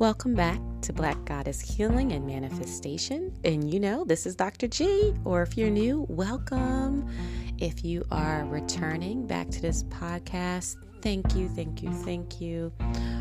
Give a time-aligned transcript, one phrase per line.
[0.00, 3.36] Welcome back to Black Goddess Healing and Manifestation.
[3.44, 4.66] And you know, this is Dr.
[4.66, 7.06] G, or if you're new, welcome.
[7.58, 12.72] If you are returning back to this podcast, thank you, thank you, thank you.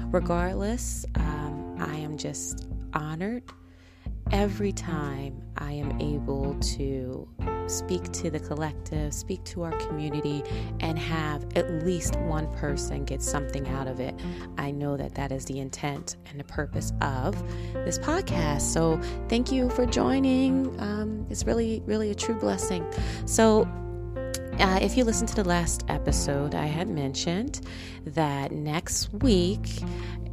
[0.06, 3.44] Regardless, um, I am just honored
[4.32, 7.28] every time I am able to
[7.70, 10.44] speak to the collective, speak to our community,
[10.80, 14.16] and have at least one person get something out of it,
[14.58, 17.42] I know that that is the intent and the purpose of
[17.74, 18.62] this podcast.
[18.62, 20.80] So, thank you for joining.
[20.80, 22.86] Um, it's really, really a true blessing.
[23.26, 23.68] So,
[24.60, 27.62] uh, if you listen to the last episode, I had mentioned
[28.06, 29.82] that next week,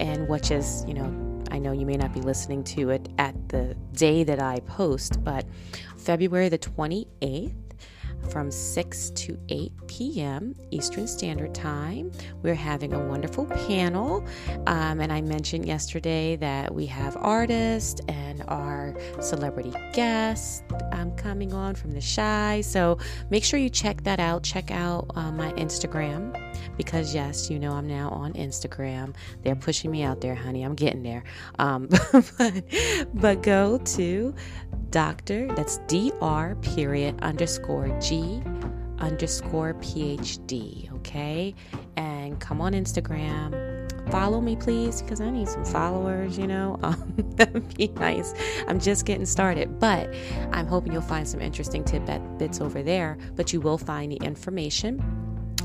[0.00, 3.48] and which is, you know, I know you may not be listening to it at
[3.48, 5.46] the day that I post, but
[5.96, 7.54] February the 28th
[8.30, 10.54] from 6 to 8 p.m.
[10.70, 12.10] Eastern Standard Time.
[12.42, 14.24] We're having a wonderful panel.
[14.66, 20.62] Um, and I mentioned yesterday that we have artists and our celebrity guests
[20.92, 22.60] um, coming on from the Shy.
[22.62, 22.98] So
[23.30, 24.42] make sure you check that out.
[24.42, 26.45] Check out uh, my Instagram
[26.76, 29.14] because, yes, you know I'm now on Instagram.
[29.42, 30.62] They're pushing me out there, honey.
[30.62, 31.24] I'm getting there.
[31.58, 31.88] Um,
[32.38, 32.64] but,
[33.14, 34.34] but go to
[34.90, 35.48] Dr.
[35.54, 38.42] That's DR period underscore G
[38.98, 40.92] underscore PhD.
[40.96, 41.54] Okay.
[41.96, 43.76] And come on Instagram.
[44.10, 46.78] Follow me, please, because I need some followers, you know.
[46.86, 48.32] Um, that'd be nice.
[48.68, 50.14] I'm just getting started, but
[50.52, 53.18] I'm hoping you'll find some interesting tidbits over there.
[53.34, 55.02] But you will find the information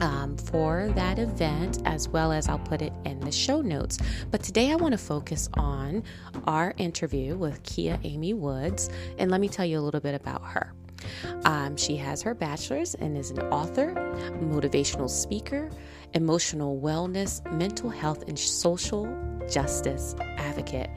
[0.01, 3.99] um, for that event, as well as I'll put it in the show notes.
[4.29, 6.03] But today I want to focus on
[6.45, 10.43] our interview with Kia Amy Woods, and let me tell you a little bit about
[10.43, 10.73] her.
[11.45, 13.93] Um, she has her bachelor's and is an author,
[14.41, 15.71] motivational speaker,
[16.13, 19.05] emotional wellness, mental health, and social
[19.49, 20.89] justice advocate.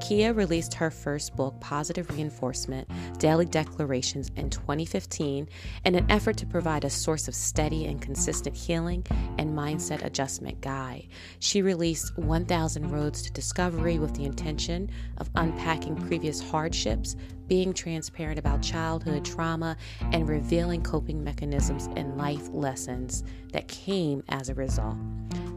[0.00, 2.88] Kia released her first book, Positive Reinforcement
[3.18, 5.48] Daily Declarations, in 2015
[5.84, 9.04] in an effort to provide a source of steady and consistent healing
[9.38, 11.08] and mindset adjustment guide.
[11.40, 17.16] She released 1000 Roads to Discovery with the intention of unpacking previous hardships,
[17.52, 19.76] being transparent about childhood trauma,
[20.12, 24.96] and revealing coping mechanisms and life lessons that came as a result.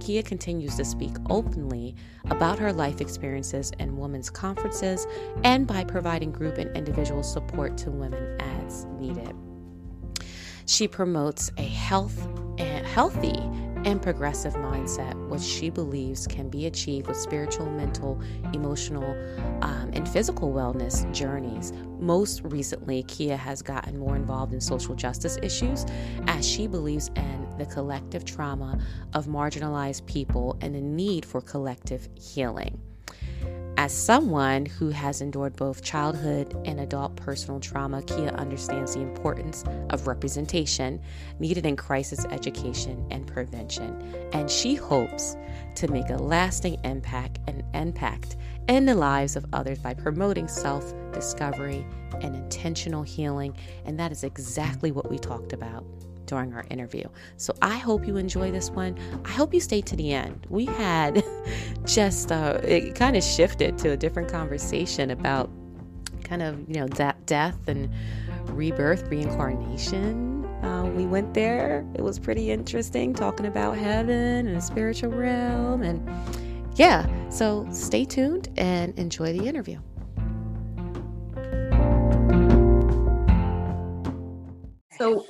[0.02, 1.96] Kia continues to speak openly
[2.26, 5.08] about her life experiences in women's conferences
[5.46, 9.34] and by providing group and individual support to women as needed.
[10.66, 12.28] She promotes a health
[12.58, 13.40] and healthy
[13.86, 18.20] and progressive mindset, which she believes can be achieved with spiritual, mental,
[18.52, 19.04] emotional,
[19.62, 21.72] um, and physical wellness journeys.
[22.00, 25.86] Most recently, Kia has gotten more involved in social justice issues
[26.28, 28.80] as she believes in the collective trauma
[29.14, 32.82] of marginalized people and the need for collective healing.
[33.86, 39.64] As someone who has endured both childhood and adult personal trauma, Kia understands the importance
[39.92, 41.00] of representation
[41.38, 44.02] needed in crisis education and prevention,
[44.34, 45.38] and she hopes
[45.76, 48.38] to make a lasting impact and impact
[48.68, 51.86] in the lives of others by promoting self-discovery
[52.22, 55.86] and intentional healing, and that is exactly what we talked about
[56.26, 57.04] during our interview.
[57.38, 58.98] So I hope you enjoy this one.
[59.26, 60.46] I hope you stay to the end.
[60.50, 61.24] We had
[61.86, 65.50] just, uh, it kind of shifted to a different conversation about
[66.24, 67.90] kind of, you know, de- death and
[68.50, 70.46] rebirth, reincarnation.
[70.64, 71.86] Uh, we went there.
[71.96, 75.84] It was pretty interesting talking about heaven and the spiritual realm.
[75.84, 76.08] And
[76.76, 79.80] yeah, so stay tuned and enjoy the interview.
[84.98, 85.26] So,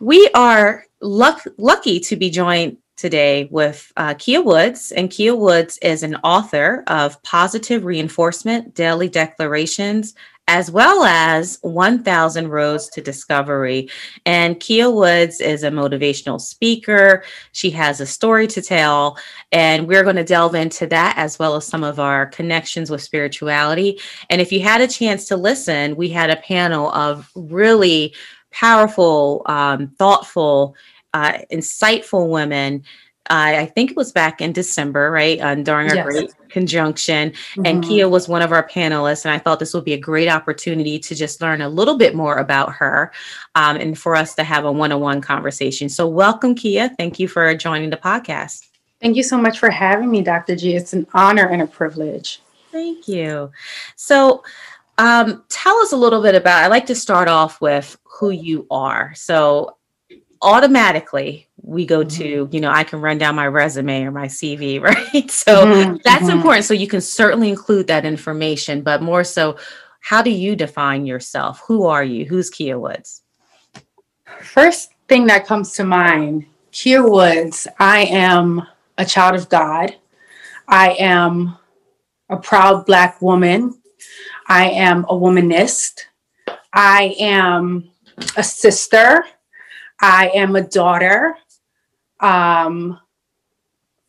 [0.00, 5.78] we are luck- lucky to be joined today with uh, Kia Woods, and Kia Woods
[5.82, 10.14] is an author of Positive Reinforcement Daily Declarations.
[10.48, 13.90] As well as 1000 Roads to Discovery.
[14.26, 17.24] And Kia Woods is a motivational speaker.
[17.50, 19.18] She has a story to tell,
[19.50, 23.02] and we're going to delve into that as well as some of our connections with
[23.02, 23.98] spirituality.
[24.30, 28.14] And if you had a chance to listen, we had a panel of really
[28.56, 30.74] powerful, um, thoughtful,
[31.12, 32.82] uh, insightful women.
[33.28, 35.38] Uh, I think it was back in December, right?
[35.40, 36.04] Uh, during our yes.
[36.04, 37.30] great conjunction.
[37.30, 37.66] Mm-hmm.
[37.66, 39.24] And Kia was one of our panelists.
[39.24, 42.14] And I thought this would be a great opportunity to just learn a little bit
[42.14, 43.12] more about her
[43.56, 45.88] um, and for us to have a one on one conversation.
[45.88, 46.88] So, welcome, Kia.
[46.96, 48.68] Thank you for joining the podcast.
[49.02, 50.56] Thank you so much for having me, Dr.
[50.56, 50.76] G.
[50.76, 52.40] It's an honor and a privilege.
[52.70, 53.50] Thank you.
[53.96, 54.44] So,
[54.98, 56.62] um, tell us a little bit about.
[56.62, 59.12] I like to start off with who you are.
[59.14, 59.76] So,
[60.42, 62.22] automatically, we go mm-hmm.
[62.22, 65.30] to, you know, I can run down my resume or my CV, right?
[65.30, 65.96] So mm-hmm.
[66.04, 66.36] that's mm-hmm.
[66.36, 66.64] important.
[66.64, 69.58] So you can certainly include that information, but more so,
[70.00, 71.62] how do you define yourself?
[71.66, 72.24] Who are you?
[72.24, 73.22] Who's Kia Woods?
[74.40, 78.62] First thing that comes to mind, Kia Woods, I am
[78.98, 79.96] a child of God.
[80.68, 81.56] I am
[82.28, 83.80] a proud Black woman.
[84.48, 86.02] I am a womanist.
[86.72, 87.90] I am
[88.36, 89.24] a sister.
[90.00, 91.36] I am a daughter.
[92.20, 92.98] Um,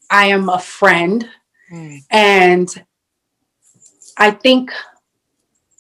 [0.10, 1.28] I am a friend.
[1.72, 2.00] Mm.
[2.10, 2.86] And
[4.18, 4.72] I think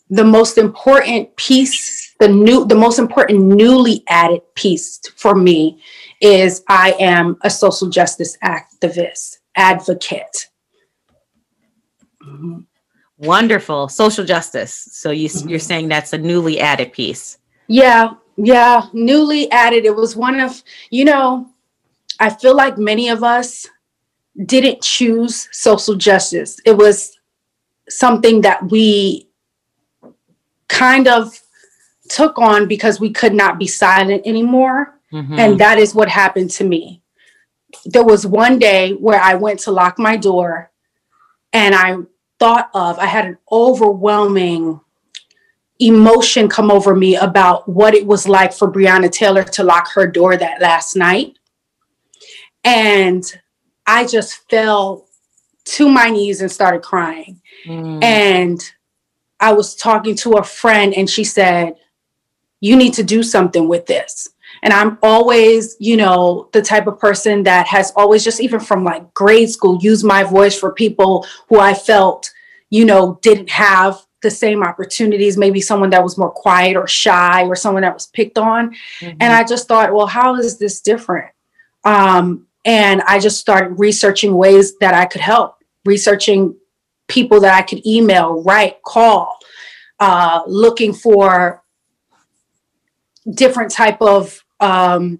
[0.10, 5.82] the most important piece, the new, the most important newly added piece for me
[6.22, 10.50] is I am a social justice activist, advocate.
[12.24, 12.60] Mm-hmm.
[13.18, 13.90] Wonderful.
[13.90, 14.90] Social justice.
[14.92, 15.50] So you, mm-hmm.
[15.50, 17.40] you're saying that's a newly added piece.
[17.68, 18.14] Yeah.
[18.38, 18.88] Yeah.
[18.94, 19.86] Newly added.
[19.86, 21.50] It was one of, you know,
[22.20, 23.68] I feel like many of us
[24.46, 26.60] didn't choose social justice.
[26.66, 27.18] It was
[27.90, 29.28] something that we
[30.68, 31.40] kind of
[32.10, 35.00] took on because we could not be silent anymore.
[35.12, 35.40] Mm-hmm.
[35.40, 37.02] And that is what happened to me.
[37.86, 40.72] There was one day where I went to lock my door
[41.54, 41.98] and I
[42.40, 44.80] thought of, I had an overwhelming
[45.80, 50.08] emotion come over me about what it was like for Breonna Taylor to lock her
[50.08, 51.38] door that last night.
[52.64, 53.24] And
[53.86, 55.08] I just fell
[55.66, 57.42] to my knees and started crying.
[57.66, 58.04] Mm.
[58.04, 58.72] And
[59.40, 61.76] I was talking to a friend, and she said,
[62.60, 64.30] You need to do something with this.
[64.64, 68.84] And I'm always, you know, the type of person that has always just even from
[68.84, 72.32] like grade school used my voice for people who I felt,
[72.70, 77.44] you know, didn't have the same opportunities, maybe someone that was more quiet or shy
[77.46, 78.72] or someone that was picked on.
[79.00, 79.18] Mm-hmm.
[79.20, 81.32] And I just thought, well, how is this different?
[81.84, 86.56] Um, and I just started researching ways that I could help, researching
[87.08, 89.38] people that I could email, write, call,
[90.00, 91.64] uh, looking for
[93.30, 95.20] different type of um,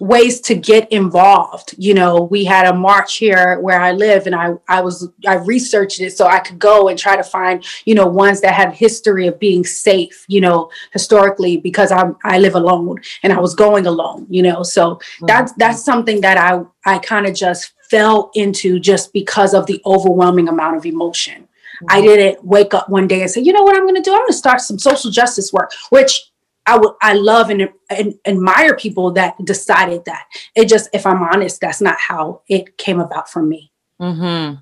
[0.00, 1.76] ways to get involved.
[1.78, 5.34] You know, we had a march here where I live and I, I was, I
[5.34, 8.72] researched it so I could go and try to find, you know, ones that had
[8.74, 13.54] history of being safe, you know, historically, because I'm, I live alone and I was
[13.54, 15.26] going alone, you know, so mm-hmm.
[15.26, 19.80] that's, that's something that I, I kind of just fell into just because of the
[19.86, 21.42] overwhelming amount of emotion.
[21.42, 21.86] Mm-hmm.
[21.90, 24.12] I didn't wake up one day and say, you know what I'm going to do?
[24.12, 26.31] I'm going to start some social justice work, which
[26.66, 30.26] I would I love and, and, admire people that decided that.
[30.54, 33.72] It just, if I'm honest, that's not how it came about for me.
[34.00, 34.60] Mm-hmm.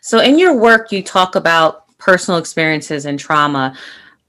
[0.00, 3.76] So, in your work, you talk about personal experiences and trauma.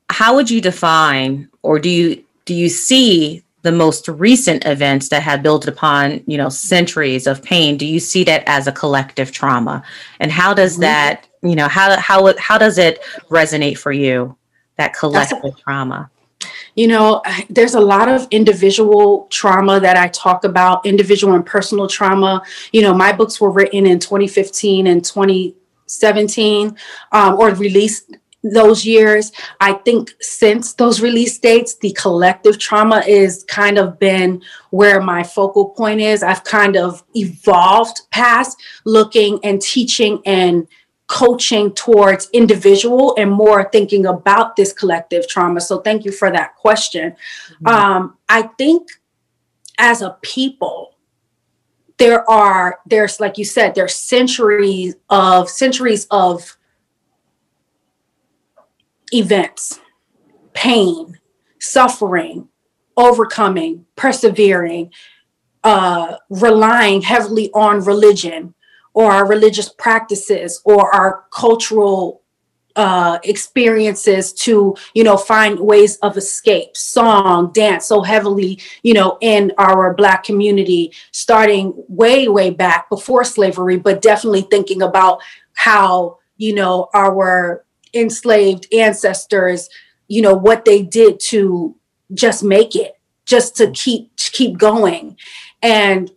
[0.09, 5.21] How would you define, or do you do you see the most recent events that
[5.21, 7.77] have built upon you know centuries of pain?
[7.77, 9.83] Do you see that as a collective trauma,
[10.19, 10.81] and how does mm-hmm.
[10.81, 14.35] that you know how how how does it resonate for you
[14.77, 16.09] that collective a- trauma?
[16.77, 21.87] You know, there's a lot of individual trauma that I talk about, individual and personal
[21.87, 22.43] trauma.
[22.71, 26.77] You know, my books were written in 2015 and 2017
[27.11, 29.31] um, or released those years.
[29.59, 35.23] I think since those release dates, the collective trauma is kind of been where my
[35.23, 36.21] focal point is.
[36.21, 40.67] I've kind of evolved past looking and teaching and
[41.07, 45.61] coaching towards individual and more thinking about this collective trauma.
[45.61, 47.11] So thank you for that question.
[47.11, 47.67] Mm-hmm.
[47.67, 48.89] Um, I think
[49.77, 50.97] as a people,
[51.97, 56.57] there are there's like you said there's centuries of centuries of
[59.11, 59.79] events
[60.53, 61.17] pain
[61.59, 62.47] suffering
[62.95, 64.91] overcoming persevering
[65.63, 68.53] uh, relying heavily on religion
[68.97, 72.23] or our religious practices or our cultural
[72.75, 76.75] uh, experiences to you know find ways of escape.
[76.75, 83.23] Song dance so heavily you know in our black community starting way way back before
[83.23, 85.21] slavery but definitely thinking about
[85.53, 87.63] how you know our
[87.93, 89.69] enslaved ancestors
[90.07, 91.75] you know what they did to
[92.15, 95.17] just make it just to keep keep going.
[95.61, 96.11] And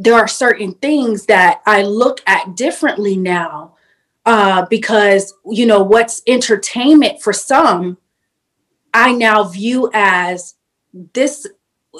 [0.00, 3.76] there are certain things that I look at differently now
[4.24, 7.98] uh, because, you know, what's entertainment for some,
[8.94, 10.54] I now view as
[11.12, 11.46] this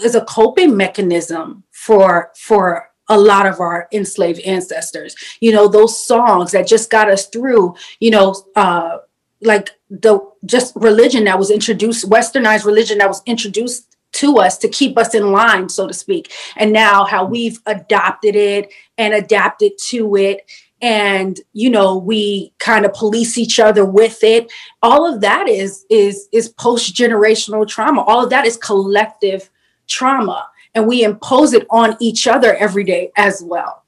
[0.03, 5.15] is a coping mechanism for for a lot of our enslaved ancestors.
[5.41, 8.99] You know those songs that just got us through you know uh
[9.43, 14.69] like the just religion that was introduced westernized religion that was introduced to us to
[14.69, 16.33] keep us in line, so to speak.
[16.57, 20.51] And now how we've adopted it and adapted to it.
[20.83, 24.51] And you know, we kind of police each other with it.
[24.83, 28.03] All of that is is is post generational trauma.
[28.03, 29.51] All of that is collective
[29.89, 33.85] trauma, and we impose it on each other every day as well.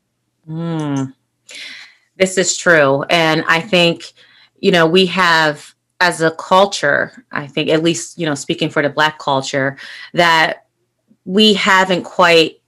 [0.47, 1.15] Mm.
[2.17, 4.13] This is true, and I think
[4.61, 5.72] you know we have
[6.03, 9.77] as a culture, I think, at least, you know, speaking for the Black culture,
[10.15, 10.67] that
[11.25, 12.61] we haven't quite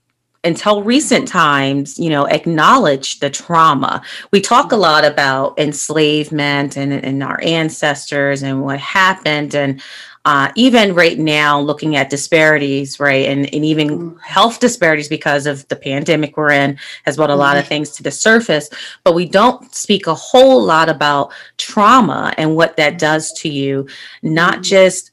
[0.45, 4.01] until recent times, you know, acknowledged the trauma.
[4.31, 9.55] We talk a lot about enslavement and, and our ancestors and what happened.
[9.55, 9.81] And
[10.25, 14.17] uh, even right now, looking at disparities, right, and, and even mm-hmm.
[14.17, 17.69] health disparities because of the pandemic we're in has brought a lot of mm-hmm.
[17.69, 18.67] things to the surface.
[19.03, 23.87] But we don't speak a whole lot about trauma and what that does to you,
[24.23, 24.61] not mm-hmm.
[24.63, 25.11] just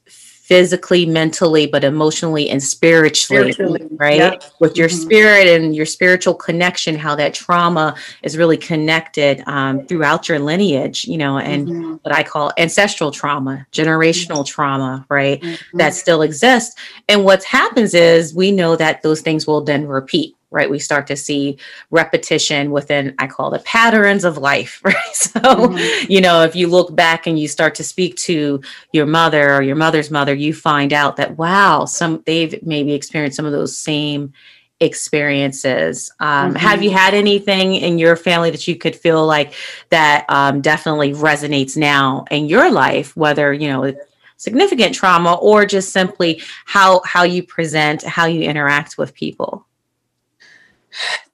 [0.53, 3.87] physically, mentally, but emotionally and spiritually, spiritually.
[3.97, 4.17] right?
[4.17, 4.43] Yep.
[4.59, 5.01] With your mm-hmm.
[5.01, 11.05] spirit and your spiritual connection, how that trauma is really connected um, throughout your lineage,
[11.05, 11.93] you know, and mm-hmm.
[12.03, 14.53] what I call ancestral trauma, generational mm-hmm.
[14.53, 15.41] trauma, right?
[15.41, 15.77] Mm-hmm.
[15.79, 16.75] That still exists.
[17.09, 20.69] And what happens is we know that those things will then repeat right?
[20.69, 21.57] We start to see
[21.89, 24.95] repetition within, I call the patterns of life, right?
[25.13, 26.11] So, mm-hmm.
[26.11, 28.61] you know, if you look back and you start to speak to
[28.93, 33.35] your mother or your mother's mother, you find out that, wow, some they've maybe experienced
[33.35, 34.31] some of those same
[34.79, 36.11] experiences.
[36.19, 36.57] Um, mm-hmm.
[36.57, 39.53] Have you had anything in your family that you could feel like
[39.89, 43.93] that um, definitely resonates now in your life, whether, you know,
[44.37, 49.65] significant trauma or just simply how how you present how you interact with people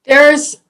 [0.05, 0.61] there's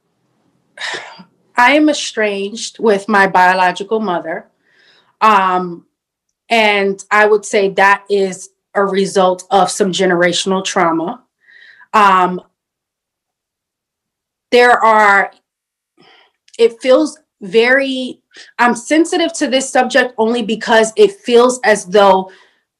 [1.59, 4.49] I am estranged with my biological mother.
[5.19, 5.85] Um,
[6.49, 11.23] and I would say that is a result of some generational trauma.
[11.93, 12.41] Um,
[14.51, 15.33] there are,
[16.57, 18.21] it feels very,
[18.57, 22.31] I'm sensitive to this subject only because it feels as though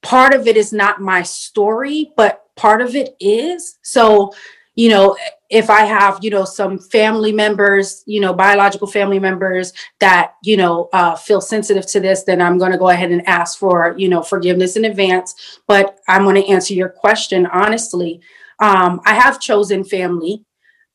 [0.01, 3.77] part of it is not my story, but part of it is.
[3.81, 4.31] So,
[4.75, 5.17] you know,
[5.49, 10.57] if I have, you know, some family members, you know, biological family members that, you
[10.57, 13.95] know, uh, feel sensitive to this, then I'm going to go ahead and ask for,
[13.97, 15.59] you know, forgiveness in advance.
[15.67, 18.21] But I'm going to answer your question honestly.
[18.59, 20.43] Um, I have chosen family.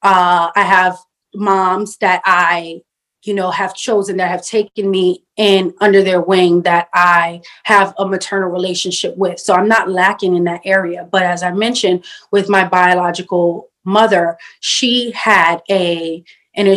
[0.03, 0.99] Uh, I have
[1.35, 2.83] moms that I,
[3.25, 7.95] you know, have chosen that have taken me in under their wing that I have
[7.99, 9.41] a maternal relationship with.
[9.41, 11.09] So I'm not lacking in that area.
[11.11, 16.25] But as I mentioned, with my biological mother, she had a
[16.57, 16.77] an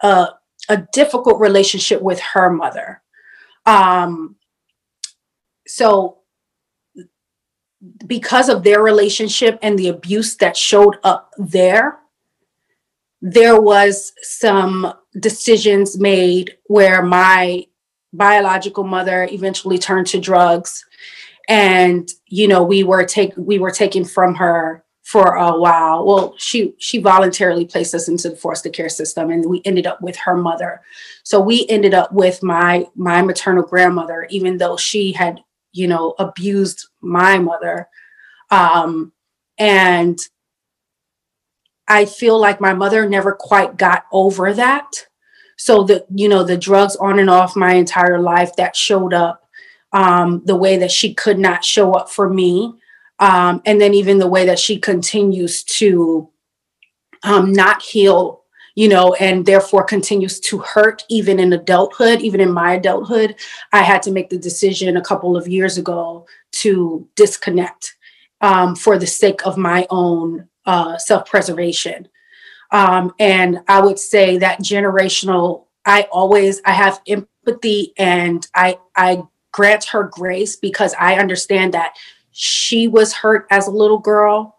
[0.00, 0.28] a,
[0.68, 3.02] a difficult relationship with her mother.
[3.64, 4.36] Um,
[5.66, 6.18] so
[8.06, 11.98] because of their relationship and the abuse that showed up there,
[13.20, 17.66] there was some decisions made where my
[18.12, 20.84] biological mother eventually turned to drugs
[21.48, 26.04] and you know we were take we were taken from her for a while.
[26.04, 30.02] Well, she she voluntarily placed us into the foster care system, and we ended up
[30.02, 30.80] with her mother.
[31.22, 35.38] So we ended up with my my maternal grandmother, even though she had
[35.72, 37.88] you know abused my mother,
[38.50, 39.12] um,
[39.58, 40.18] and
[41.86, 45.06] I feel like my mother never quite got over that.
[45.56, 49.48] So the you know the drugs on and off my entire life that showed up
[49.92, 52.74] um, the way that she could not show up for me
[53.18, 56.28] um, and then even the way that she continues to
[57.22, 58.42] um, not heal
[58.76, 63.34] you know and therefore continues to hurt even in adulthood even in my adulthood
[63.72, 67.96] i had to make the decision a couple of years ago to disconnect
[68.42, 72.08] um, for the sake of my own uh, self-preservation.
[72.70, 79.22] Um, and i would say that generational i always i have empathy and i i
[79.52, 81.94] grant her grace because i understand that
[82.38, 84.56] she was hurt as a little girl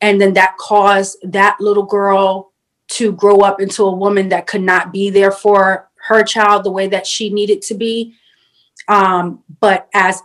[0.00, 2.52] and then that caused that little girl
[2.88, 6.70] to grow up into a woman that could not be there for her child the
[6.70, 8.14] way that she needed to be.
[8.88, 10.20] Um, but as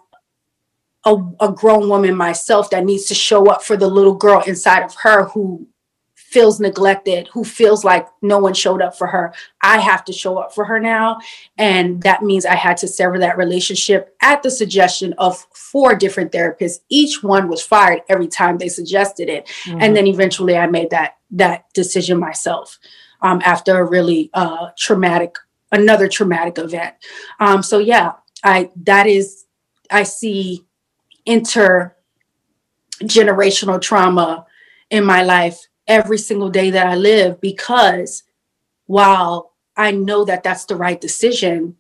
[1.06, 4.82] a, a grown woman myself that needs to show up for the little girl inside
[4.82, 5.68] of her who
[6.30, 9.34] feels neglected, who feels like no one showed up for her.
[9.62, 11.20] I have to show up for her now.
[11.58, 16.34] And that means I had to sever that relationship at the suggestion of four different
[16.34, 16.80] therapists.
[16.90, 19.48] Each one was fired every time they suggested it.
[19.64, 19.82] Mm-hmm.
[19.82, 22.78] And then eventually I made that that decision myself
[23.22, 25.38] um, after a really uh, traumatic,
[25.72, 26.96] another traumatic event.
[27.40, 29.46] Um, so yeah, I that is
[29.90, 30.66] I see
[31.26, 34.46] intergenerational trauma
[34.90, 38.24] in my life every single day that I live because
[38.86, 41.78] while I know that that's the right decision,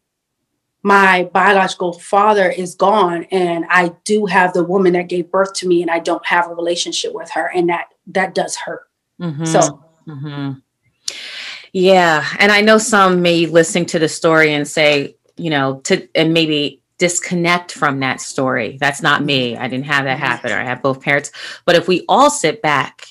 [0.83, 5.67] my biological father is gone and I do have the woman that gave birth to
[5.67, 8.87] me and I don't have a relationship with her and that that does hurt.
[9.19, 9.45] Mm-hmm.
[9.45, 10.59] So mm-hmm.
[11.73, 16.07] Yeah, and I know some may listen to the story and say, you know, to
[16.15, 18.77] and maybe disconnect from that story.
[18.79, 19.55] That's not me.
[19.55, 21.31] I didn't have that happen, or I have both parents.
[21.65, 23.07] But if we all sit back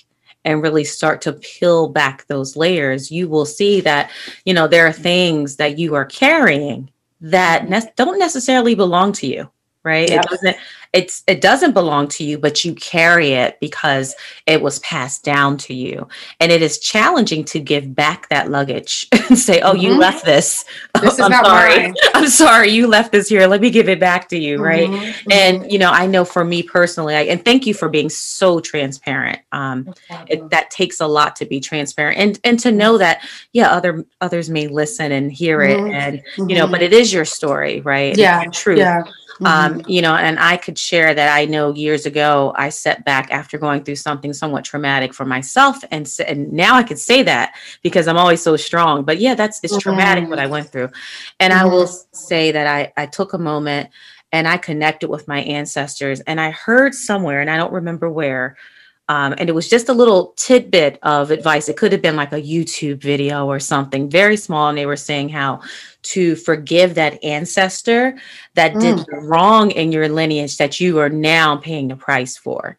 [0.47, 4.11] and really start to peel back those layers, you will see that,
[4.45, 6.89] you know, there are things that you are carrying
[7.21, 9.51] that ne- don't necessarily belong to you
[9.87, 10.25] right yep.
[10.25, 10.57] it doesn't
[10.93, 14.15] it's it doesn't belong to you but you carry it because
[14.47, 16.09] it was passed down to you
[16.41, 19.83] and it is challenging to give back that luggage and say oh mm-hmm.
[19.83, 20.65] you left this,
[21.01, 21.95] this i'm sorry mine.
[22.15, 25.31] i'm sorry you left this here let me give it back to you right mm-hmm.
[25.31, 25.71] and mm-hmm.
[25.71, 29.41] you know i know for me personally I, and thank you for being so transparent
[29.53, 29.95] um
[30.29, 34.05] it, that takes a lot to be transparent and and to know that yeah other
[34.21, 35.95] others may listen and hear it mm-hmm.
[35.95, 36.85] and you know but mm-hmm.
[36.85, 39.05] it is your story right yeah true yeah
[39.45, 39.91] um, mm-hmm.
[39.91, 43.59] you know, and I could share that I know years ago I set back after
[43.59, 48.09] going through something somewhat traumatic for myself, and and now I could say that because
[48.09, 49.05] I'm always so strong.
[49.05, 49.81] But yeah, that's it's mm-hmm.
[49.81, 50.91] traumatic what I went through,
[51.41, 51.67] and mm-hmm.
[51.67, 52.17] I will mm-hmm.
[52.17, 53.91] say that I I took a moment
[54.33, 58.57] and I connected with my ancestors, and I heard somewhere, and I don't remember where.
[59.09, 61.69] Um, and it was just a little tidbit of advice.
[61.69, 64.69] It could have been like a YouTube video or something very small.
[64.69, 65.61] And they were saying how
[66.03, 68.19] to forgive that ancestor
[68.55, 68.81] that mm.
[68.81, 72.79] did wrong in your lineage that you are now paying the price for.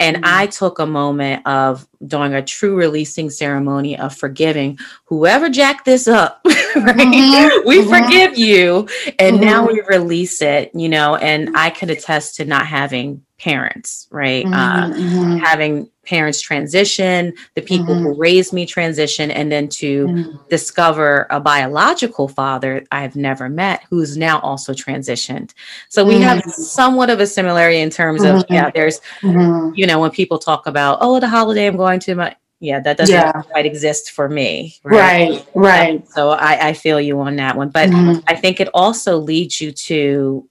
[0.00, 0.20] And mm.
[0.24, 6.06] I took a moment of doing a true releasing ceremony of forgiving whoever jacked this
[6.06, 6.96] up, right?
[6.96, 7.66] Mm-hmm.
[7.66, 7.90] We mm-hmm.
[7.90, 8.88] forgive you.
[9.18, 9.44] And mm-hmm.
[9.44, 14.44] now we release it, you know, and I could attest to not having parents, right?
[14.44, 15.36] Mm-hmm, uh, mm-hmm.
[15.38, 18.04] Having parents transition, the people mm-hmm.
[18.04, 20.36] who raised me transition, and then to mm-hmm.
[20.48, 25.52] discover a biological father I've never met who's now also transitioned.
[25.88, 26.50] So we have mm-hmm.
[26.50, 30.98] somewhat of a similarity in terms of, yeah, there's, you know, when people talk about,
[31.00, 33.32] oh, the holiday I'm going to my, yeah, that doesn't yeah.
[33.32, 34.76] quite exist for me.
[34.84, 35.54] Right, right.
[35.54, 36.08] right.
[36.10, 37.68] So I, I, feel you on that one.
[37.68, 37.90] But
[38.26, 40.48] I think it also leads you to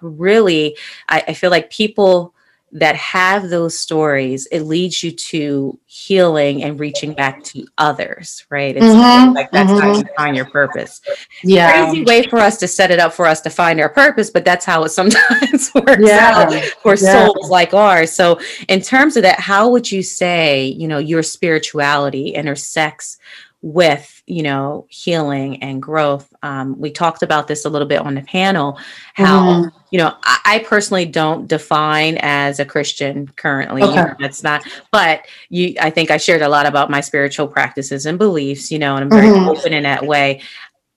[0.00, 0.76] really,
[1.08, 2.34] I, I feel like people
[2.72, 8.76] that have those stories, it leads you to healing and reaching back to others, right?
[8.76, 9.80] It's mm-hmm, like that's mm-hmm.
[9.80, 11.00] how you find your purpose.
[11.42, 11.86] Yeah.
[11.86, 14.44] Crazy way for us to set it up for us to find our purpose, but
[14.44, 16.32] that's how it sometimes works yeah.
[16.34, 17.26] out for yeah.
[17.26, 18.12] souls like ours.
[18.12, 18.38] So
[18.68, 23.18] in terms of that, how would you say, you know, your spirituality intersects
[23.60, 28.14] with you know healing and growth um, we talked about this a little bit on
[28.14, 28.78] the panel
[29.14, 29.76] how mm-hmm.
[29.90, 33.90] you know I, I, personally don't define as a christian currently okay.
[33.90, 37.48] you know, that's not but you i think i shared a lot about my spiritual
[37.48, 39.48] practices and beliefs you know and i'm very mm-hmm.
[39.48, 40.40] open in that way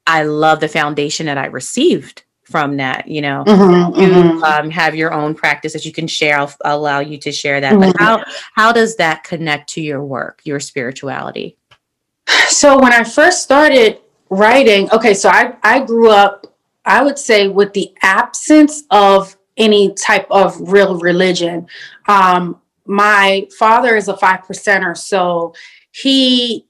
[0.05, 4.43] i love the foundation that i received from that you know mm-hmm, you mm-hmm.
[4.43, 7.59] um, have your own practice that you can share I'll, I'll allow you to share
[7.59, 7.91] that mm-hmm.
[7.91, 11.57] but how how does that connect to your work your spirituality
[12.47, 16.47] so when I first started writing, okay, so I, I grew up,
[16.85, 21.67] I would say, with the absence of any type of real religion.
[22.07, 25.53] Um, my father is a five percenter, so
[25.91, 26.65] he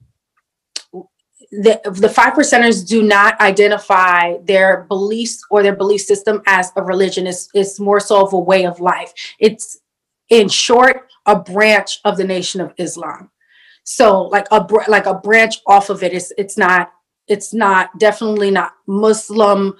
[1.51, 6.81] the, the five percenters do not identify their beliefs or their belief system as a
[6.81, 7.27] religion.
[7.27, 9.13] It's, it's more so of a way of life.
[9.37, 9.81] It's
[10.29, 13.30] in short, a branch of the Nation of Islam.
[13.83, 16.13] So like a like a branch off of it.
[16.13, 16.91] it is it's not
[17.27, 19.75] it's not definitely not Muslim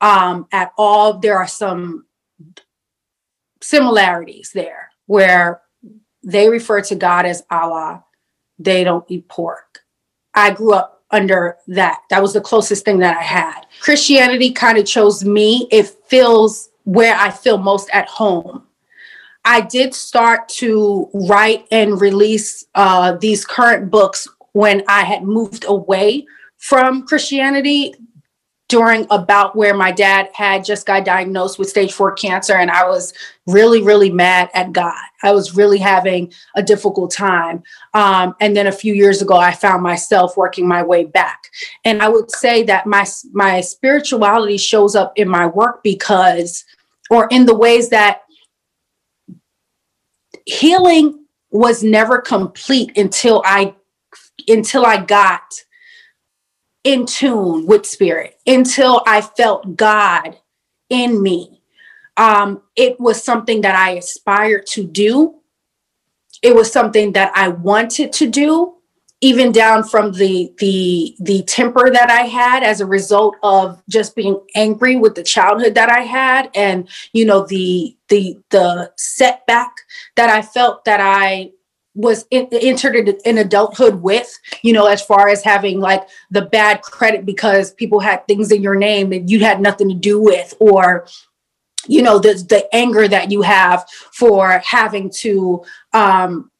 [0.00, 1.18] um, at all.
[1.18, 2.06] There are some
[3.62, 5.62] similarities there where
[6.22, 8.04] they refer to God as Allah.
[8.58, 9.80] They don't eat pork.
[10.34, 12.00] I grew up under that.
[12.10, 13.66] That was the closest thing that I had.
[13.80, 15.68] Christianity kind of chose me.
[15.70, 18.66] It feels where I feel most at home.
[19.44, 25.64] I did start to write and release uh, these current books when I had moved
[25.66, 26.26] away
[26.56, 27.94] from Christianity
[28.68, 32.82] during about where my dad had just got diagnosed with stage four cancer and i
[32.88, 33.12] was
[33.46, 34.98] really really mad at god.
[35.22, 37.62] I was really having a difficult time.
[37.92, 41.50] Um, and then a few years ago i found myself working my way back.
[41.84, 46.64] And i would say that my my spirituality shows up in my work because
[47.10, 48.22] or in the ways that
[50.44, 53.74] healing was never complete until I
[54.48, 55.42] until I got
[56.82, 60.38] in tune with spirit, until I felt God
[60.90, 61.62] in me.
[62.16, 65.40] Um, it was something that I aspired to do,
[66.42, 68.74] it was something that I wanted to do,
[69.24, 74.14] even down from the the the temper that I had as a result of just
[74.14, 79.72] being angry with the childhood that I had and you know the the the setback
[80.16, 81.52] that I felt that I
[81.94, 86.82] was in, entered in adulthood with, you know, as far as having like the bad
[86.82, 90.52] credit because people had things in your name that you had nothing to do with,
[90.60, 91.06] or
[91.86, 96.50] you know the the anger that you have for having to um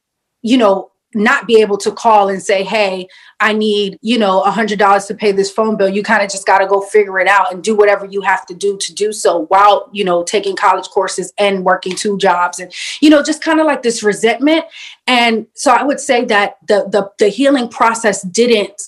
[0.40, 3.06] you know not be able to call and say hey
[3.40, 5.88] i need you know a hundred dollars to pay this phone bill.
[5.88, 8.46] You kind of just got to go figure it out and do whatever you have
[8.46, 12.58] to do to do so while you know taking college courses and working two jobs
[12.58, 14.64] and you know just kind of like this resentment.
[15.06, 18.82] And so i would say that the the, the healing process didn't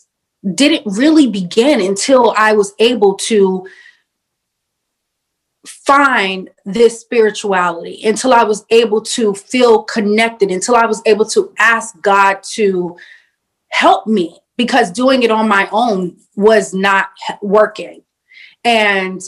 [0.55, 3.67] didn't really begin until i was able to
[5.87, 11.53] find this spirituality until I was able to feel connected, until I was able to
[11.59, 12.97] ask God to
[13.69, 18.03] help me because doing it on my own was not working.
[18.65, 19.23] And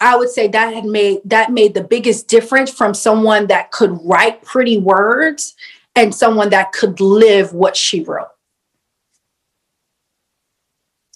[0.00, 3.98] I would say that had made that made the biggest difference from someone that could
[4.02, 5.54] write pretty words
[5.94, 8.28] and someone that could live what she wrote.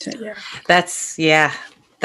[0.01, 0.35] So, yeah.
[0.67, 1.55] That's yeah,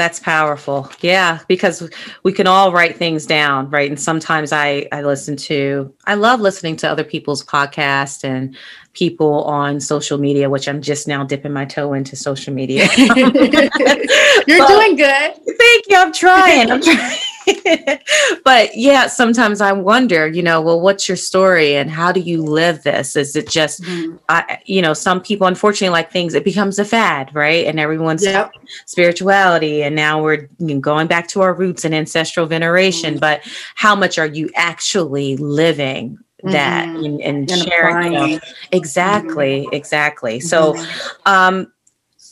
[0.00, 0.90] that's powerful.
[1.02, 1.90] Yeah, because
[2.22, 3.90] we can all write things down, right?
[3.90, 8.56] And sometimes I I listen to I love listening to other people's podcasts and
[8.94, 12.88] people on social media, which I'm just now dipping my toe into social media.
[12.96, 15.34] You're but, doing good.
[15.58, 15.96] Thank you.
[15.96, 16.70] I'm trying.
[16.70, 17.18] I'm trying.
[18.44, 22.42] but yeah, sometimes I wonder, you know, well, what's your story and how do you
[22.42, 23.16] live this?
[23.16, 24.16] Is it just, mm-hmm.
[24.28, 27.66] I, you know, some people unfortunately like things, it becomes a fad, right?
[27.66, 28.52] And everyone's yep.
[28.86, 29.82] spirituality.
[29.82, 30.48] And now we're
[30.80, 33.14] going back to our roots and ancestral veneration.
[33.14, 33.20] Mm-hmm.
[33.20, 33.42] But
[33.74, 36.18] how much are you actually living?
[36.44, 37.04] that mm-hmm.
[37.04, 38.40] and, and, and, sharing
[38.72, 39.74] exactly mm-hmm.
[39.74, 41.16] exactly so mm-hmm.
[41.26, 41.72] um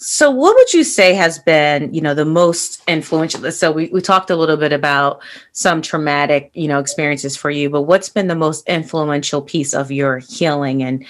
[0.01, 4.01] so what would you say has been you know the most influential so we, we
[4.01, 5.21] talked a little bit about
[5.53, 9.91] some traumatic you know experiences for you but what's been the most influential piece of
[9.91, 11.05] your healing and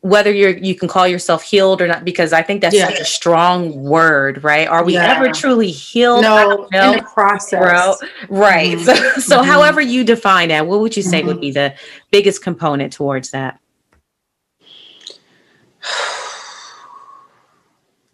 [0.00, 2.88] whether you're you can call yourself healed or not because i think that's yeah.
[2.88, 5.14] such a strong word right are we yeah.
[5.14, 7.94] ever truly healed no in the process bro.
[8.28, 8.84] right mm-hmm.
[8.84, 9.50] so, so mm-hmm.
[9.50, 11.28] however you define that what would you say mm-hmm.
[11.28, 11.74] would be the
[12.10, 13.58] biggest component towards that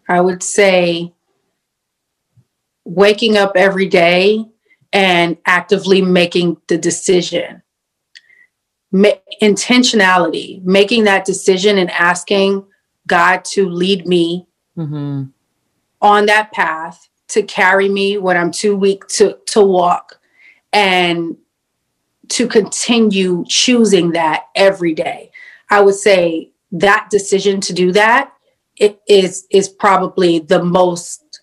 [0.07, 1.13] I would say
[2.85, 4.45] waking up every day
[4.91, 7.61] and actively making the decision.
[8.91, 9.09] Ma-
[9.41, 12.65] intentionality, making that decision and asking
[13.07, 15.23] God to lead me mm-hmm.
[16.01, 20.19] on that path to carry me when I'm too weak to, to walk
[20.71, 21.35] and
[22.29, 25.31] to continue choosing that every day.
[25.69, 28.32] I would say that decision to do that
[28.83, 31.41] it is is probably the most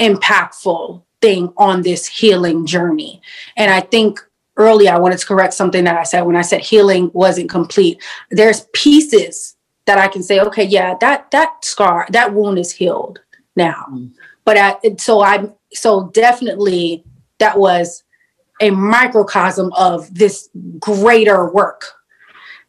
[0.00, 3.22] impactful thing on this healing journey.
[3.56, 4.20] And I think
[4.56, 8.02] earlier I wanted to correct something that I said when I said healing wasn't complete.
[8.32, 13.20] There's pieces that I can say, okay, yeah, that that scar, that wound is healed
[13.54, 13.86] now.
[13.92, 14.10] Mm.
[14.44, 17.04] But I, so I so definitely
[17.38, 18.02] that was
[18.60, 20.48] a microcosm of this
[20.80, 21.92] greater work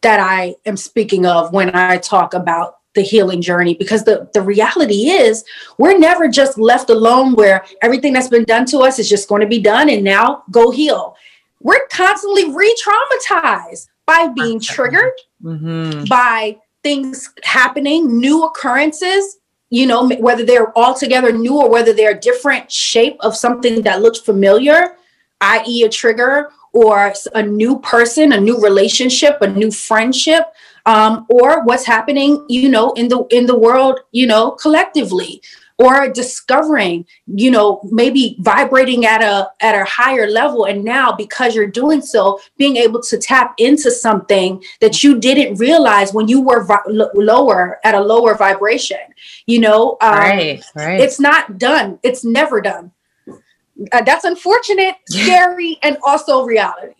[0.01, 4.41] that I am speaking of when I talk about the healing journey because the, the
[4.41, 5.43] reality is
[5.77, 9.41] we're never just left alone where everything that's been done to us is just going
[9.41, 11.15] to be done and now go heal.
[11.61, 16.05] We're constantly re-traumatized by being triggered, mm-hmm.
[16.05, 22.19] by things happening, new occurrences, you know, whether they're altogether new or whether they're a
[22.19, 24.97] different shape of something that looks familiar,
[25.41, 25.83] i.e.
[25.83, 30.43] a trigger or a new person, a new relationship, a new friendship
[30.85, 35.41] um, or what's happening, you know, in the in the world, you know, collectively,
[35.77, 41.55] or discovering, you know, maybe vibrating at a at a higher level, and now because
[41.55, 46.41] you're doing so, being able to tap into something that you didn't realize when you
[46.41, 48.99] were vi- lower at a lower vibration.
[49.45, 50.99] You know, um, right, right.
[50.99, 51.99] It's not done.
[52.03, 52.91] It's never done.
[53.91, 56.93] Uh, that's unfortunate, scary, and also reality.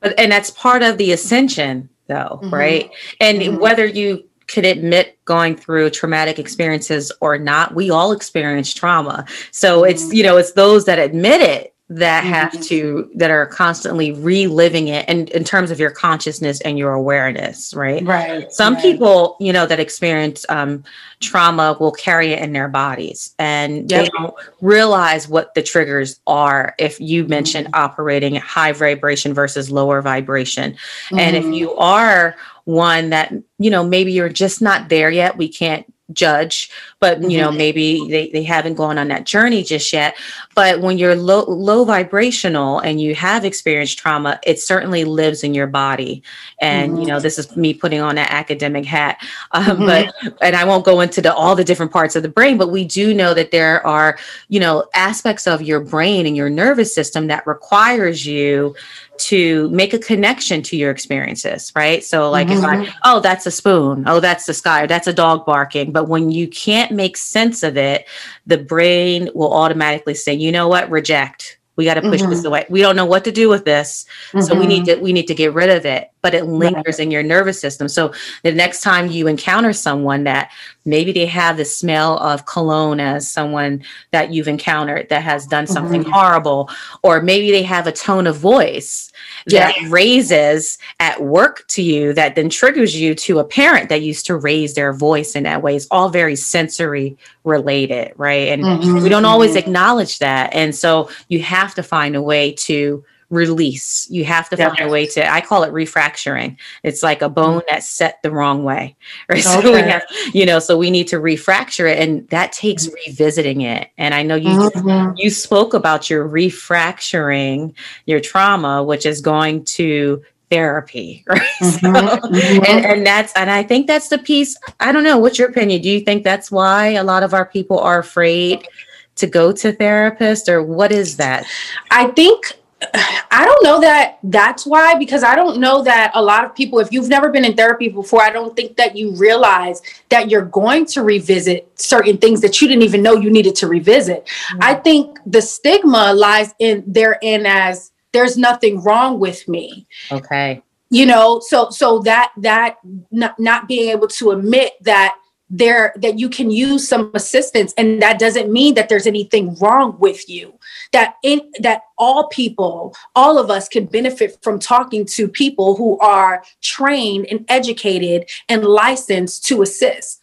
[0.00, 2.54] But and that's part of the ascension though, mm-hmm.
[2.54, 2.90] right?
[3.20, 3.56] And mm-hmm.
[3.56, 9.24] whether you could admit going through traumatic experiences or not, we all experience trauma.
[9.52, 9.90] So mm-hmm.
[9.90, 12.62] it's, you know, it's those that admit it that have mm-hmm.
[12.62, 17.74] to that are constantly reliving it and in terms of your consciousness and your awareness
[17.74, 18.82] right right some right.
[18.82, 20.84] people you know that experience um,
[21.18, 24.04] trauma will carry it in their bodies and yep.
[24.04, 27.82] they don't realize what the triggers are if you mentioned mm-hmm.
[27.82, 31.18] operating at high vibration versus lower vibration mm-hmm.
[31.18, 31.54] and if mm-hmm.
[31.54, 36.70] you are one that you know maybe you're just not there yet we can't judge
[36.98, 37.58] but you know mm-hmm.
[37.58, 40.16] maybe they, they haven't gone on that journey just yet
[40.54, 45.54] but when you're low low vibrational and you have experienced trauma it certainly lives in
[45.54, 46.22] your body
[46.60, 47.02] and mm-hmm.
[47.02, 49.18] you know this is me putting on that academic hat
[49.52, 49.86] um, mm-hmm.
[49.86, 52.70] but and i won't go into the, all the different parts of the brain but
[52.70, 54.18] we do know that there are
[54.48, 58.74] you know aspects of your brain and your nervous system that requires you
[59.20, 62.02] to make a connection to your experiences, right?
[62.02, 62.82] So, like, mm-hmm.
[62.82, 65.92] if I, oh, that's a spoon, oh, that's the sky, or that's a dog barking.
[65.92, 68.08] But when you can't make sense of it,
[68.46, 72.30] the brain will automatically say, you know what, reject we got to push mm-hmm.
[72.30, 74.42] this away we don't know what to do with this mm-hmm.
[74.42, 74.98] so we need mm-hmm.
[74.98, 77.00] to we need to get rid of it but it lingers right.
[77.00, 80.50] in your nervous system so the next time you encounter someone that
[80.84, 85.66] maybe they have the smell of cologne as someone that you've encountered that has done
[85.66, 86.12] something mm-hmm.
[86.12, 86.70] horrible
[87.02, 89.12] or maybe they have a tone of voice
[89.46, 94.26] that raises at work to you that then triggers you to a parent that used
[94.26, 99.02] to raise their voice in that way it's all very sensory related right and mm-hmm.
[99.02, 99.58] we don't always mm-hmm.
[99.58, 104.08] acknowledge that and so you have to find a way to release.
[104.10, 106.56] You have to find a way to, I call it refracturing.
[106.82, 108.96] It's like a bone that's set the wrong way.
[109.28, 109.46] Right.
[109.46, 109.62] Okay.
[109.62, 112.00] So we have, you know, so we need to refracture it.
[112.00, 112.94] And that takes mm-hmm.
[113.06, 113.88] revisiting it.
[113.96, 115.16] And I know you mm-hmm.
[115.16, 117.74] you spoke about your refracturing
[118.06, 122.64] your trauma, which is going to therapy right mm-hmm, so, mm-hmm.
[122.66, 125.80] And, and that's and i think that's the piece i don't know what's your opinion
[125.80, 128.66] do you think that's why a lot of our people are afraid
[129.14, 131.46] to go to therapists or what is that
[131.92, 136.44] i think I don't know that that's why, because I don't know that a lot
[136.44, 139.82] of people, if you've never been in therapy before, I don't think that you realize
[140.08, 143.66] that you're going to revisit certain things that you didn't even know you needed to
[143.66, 144.24] revisit.
[144.24, 144.58] Mm-hmm.
[144.62, 149.86] I think the stigma lies in therein as there's nothing wrong with me.
[150.10, 150.62] Okay.
[150.88, 152.78] You know, so so that that
[153.10, 155.14] not, not being able to admit that
[155.50, 159.98] there that you can use some assistance and that doesn't mean that there's anything wrong
[159.98, 160.54] with you
[160.92, 165.98] that in that all people all of us can benefit from talking to people who
[166.00, 170.20] are trained and educated and licensed to assist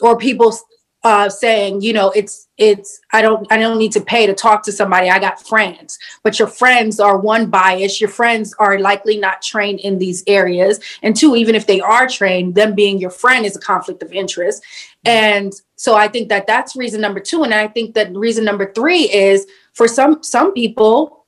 [0.00, 0.52] or people
[1.04, 4.62] uh, saying, you know, it's it's I don't I don't need to pay to talk
[4.64, 5.10] to somebody.
[5.10, 8.00] I got friends, but your friends are one bias.
[8.00, 12.08] Your friends are likely not trained in these areas, and two, even if they are
[12.08, 14.64] trained, them being your friend is a conflict of interest.
[15.04, 18.72] And so I think that that's reason number two, and I think that reason number
[18.72, 21.26] three is for some some people,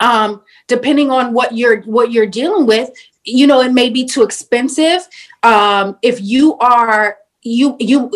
[0.00, 2.90] um, depending on what you're what you're dealing with,
[3.24, 5.06] you know, it may be too expensive.
[5.42, 8.10] Um, if you are you you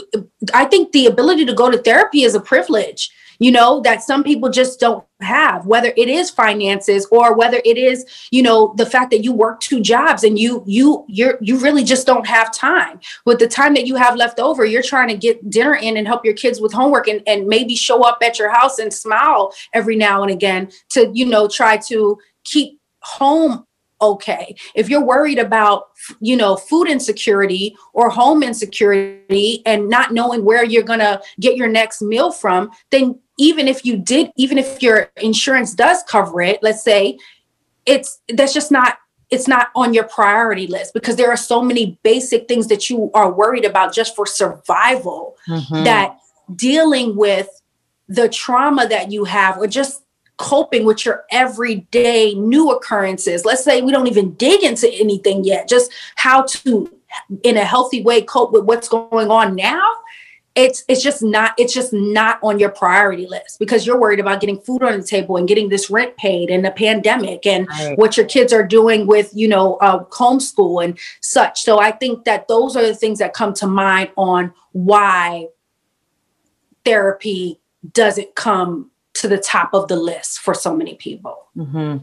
[0.53, 4.23] i think the ability to go to therapy is a privilege you know that some
[4.23, 8.87] people just don't have whether it is finances or whether it is you know the
[8.87, 12.53] fact that you work two jobs and you you you're you really just don't have
[12.53, 13.01] time.
[13.25, 16.07] With the time that you have left over you're trying to get dinner in and
[16.07, 19.53] help your kids with homework and, and maybe show up at your house and smile
[19.73, 23.65] every now and again to you know try to keep home
[24.03, 24.55] okay.
[24.75, 25.85] If you're worried about,
[26.21, 31.57] you know, food insecurity or home insecurity and not knowing where you're going to get
[31.57, 36.43] your next meal from, then even if you did, even if your insurance does cover
[36.43, 37.19] it, let's say,
[37.87, 38.99] it's that's just not
[39.31, 43.11] it's not on your priority list because there are so many basic things that you
[43.15, 45.85] are worried about just for survival mm-hmm.
[45.85, 46.19] that
[46.55, 47.49] dealing with
[48.09, 50.03] the trauma that you have or just
[50.43, 53.45] coping with your everyday new occurrences.
[53.45, 56.93] Let's say we don't even dig into anything yet, just how to,
[57.45, 59.89] in a healthy way, cope with what's going on now.
[60.57, 64.41] It's it's just not it's just not on your priority list because you're worried about
[64.41, 67.97] getting food on the table and getting this rent paid and the pandemic and right.
[67.97, 71.63] what your kids are doing with you know uh, homeschool and such.
[71.63, 75.47] So I think that those are the things that come to mind on why
[76.85, 77.61] therapy
[77.93, 78.92] doesn't come
[79.23, 81.47] to the top of the list for so many people.
[81.57, 81.99] Mm-hmm.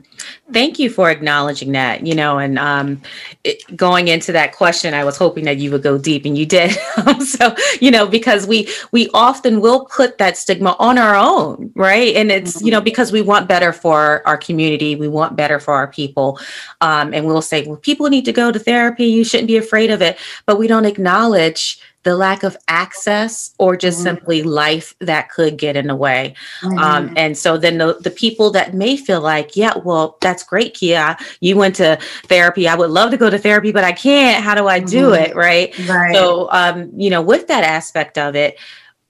[0.53, 2.07] Thank you for acknowledging that.
[2.07, 3.01] You know, and um,
[3.43, 6.45] it, going into that question, I was hoping that you would go deep, and you
[6.45, 6.71] did.
[7.19, 12.15] so, you know, because we we often will put that stigma on our own, right?
[12.15, 12.65] And it's mm-hmm.
[12.67, 16.39] you know because we want better for our community, we want better for our people,
[16.79, 19.05] um, and we'll say, well, people need to go to therapy.
[19.05, 23.77] You shouldn't be afraid of it, but we don't acknowledge the lack of access or
[23.77, 24.15] just mm-hmm.
[24.15, 26.33] simply life that could get in the way.
[26.63, 26.79] Um, mm-hmm.
[26.79, 30.73] Um, and so then the, the people that may feel like, yeah, well, that's great,
[30.73, 31.15] Kia.
[31.39, 32.67] You went to therapy.
[32.67, 34.43] I would love to go to therapy, but I can't.
[34.43, 35.23] How do I do mm-hmm.
[35.23, 35.35] it?
[35.35, 35.77] Right.
[35.87, 36.15] right.
[36.15, 38.57] So, um, you know, with that aspect of it,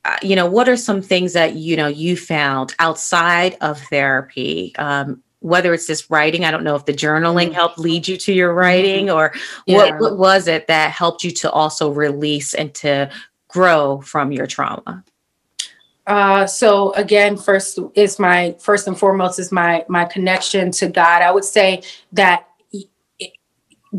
[0.03, 4.75] uh, you know, what are some things that, you know, you found outside of therapy?
[4.77, 7.53] Um, whether it's just writing, I don't know if the journaling mm-hmm.
[7.53, 9.17] helped lead you to your writing mm-hmm.
[9.17, 9.33] or
[9.65, 9.77] yeah.
[9.77, 13.09] what, what was it that helped you to also release and to
[13.47, 15.03] grow from your trauma?
[16.07, 21.21] Uh, so again, first is my first and foremost is my my connection to God.
[21.21, 22.47] I would say that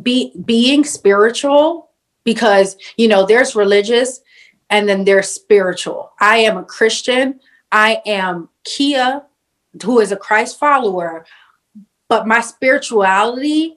[0.02, 1.90] be being spiritual
[2.24, 4.20] because you know there's religious
[4.70, 6.12] and then there's spiritual.
[6.20, 7.40] I am a Christian.
[7.70, 9.22] I am Kia,
[9.82, 11.24] who is a Christ follower,
[12.08, 13.76] but my spirituality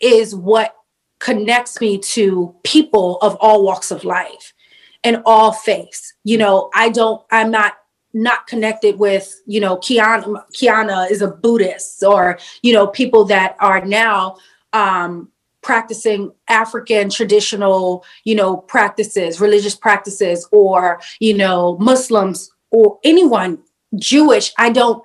[0.00, 0.74] is what
[1.18, 4.52] connects me to people of all walks of life
[5.04, 6.14] and all faiths.
[6.24, 7.74] You know, I don't, I'm not
[8.12, 13.56] not connected with, you know, Kiana, Kiana is a Buddhist or, you know, people that
[13.60, 14.36] are now
[14.72, 23.58] um practicing African traditional, you know, practices, religious practices, or, you know, Muslims or anyone
[23.94, 24.52] Jewish.
[24.58, 25.02] I don't,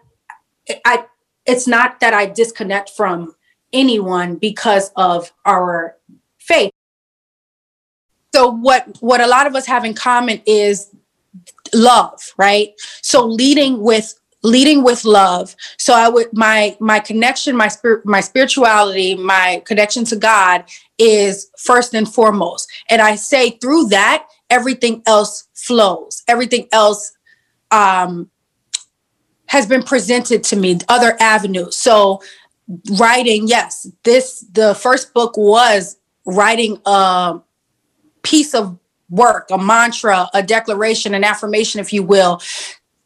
[0.86, 1.06] I,
[1.46, 3.36] it's not that I disconnect from
[3.74, 5.98] anyone because of our
[6.40, 6.72] faith.
[8.34, 10.96] So what what a lot of us have in common is
[11.74, 12.74] love, right?
[13.02, 14.14] So leading with
[14.44, 20.04] leading with love so i would my my connection my spirit my spirituality my connection
[20.04, 20.64] to god
[20.98, 27.16] is first and foremost and i say through that everything else flows everything else
[27.70, 28.31] um
[29.52, 32.22] has been presented to me other avenues so
[32.98, 37.40] writing yes this the first book was writing a
[38.24, 38.78] piece of
[39.10, 42.40] work a mantra a declaration an affirmation if you will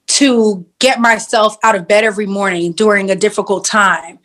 [0.08, 4.20] to get myself out of bed every morning during a difficult time.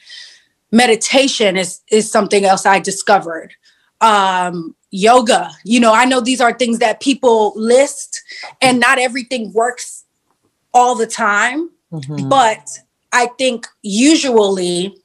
[0.70, 3.54] Meditation is is something else I discovered.
[4.00, 8.22] Um, yoga, you know, I know these are things that people list,
[8.60, 10.04] and not everything works
[10.72, 12.28] all the time, mm-hmm.
[12.28, 12.68] but
[13.12, 14.96] I think usually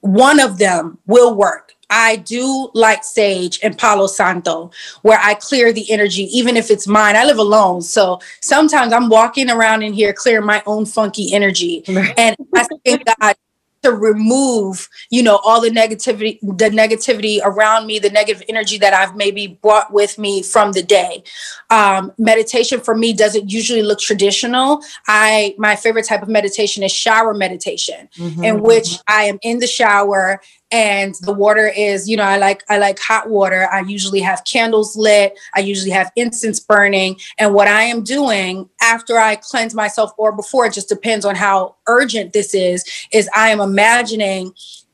[0.00, 1.74] one of them will work.
[1.90, 4.70] I do like sage and Palo Santo,
[5.02, 7.16] where I clear the energy, even if it's mine.
[7.16, 7.82] I live alone.
[7.82, 11.84] So sometimes I'm walking around in here clearing my own funky energy.
[11.86, 13.36] And I thank God
[13.82, 18.94] to remove, you know, all the negativity, the negativity around me, the negative energy that
[18.94, 21.22] I've maybe brought with me from the day.
[21.70, 24.82] Um, meditation for me doesn't usually look traditional.
[25.06, 28.44] I my favorite type of meditation is shower meditation, mm-hmm.
[28.44, 30.40] in which I am in the shower
[30.72, 33.68] and the water is you know i like i like hot water.
[33.70, 35.38] I usually have candles lit.
[35.54, 37.20] I usually have incense burning.
[37.38, 41.36] And what i am doing after i cleanse myself or before it just depends on
[41.36, 44.52] how urgent this is is i am imagining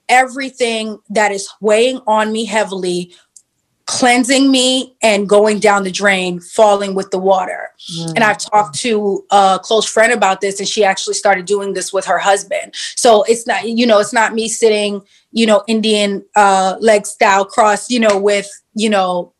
[0.08, 3.14] everything that is weighing on me heavily
[3.88, 7.70] cleansing me and going down the drain, falling with the water.
[7.96, 8.16] Mm.
[8.16, 11.90] And I've talked to a close friend about this, and she actually started doing this
[11.90, 12.74] with her husband.
[12.96, 15.01] So it's not, you know, it's not me sitting,
[15.33, 19.33] you know, Indian uh, leg style cross, you know, with, you know,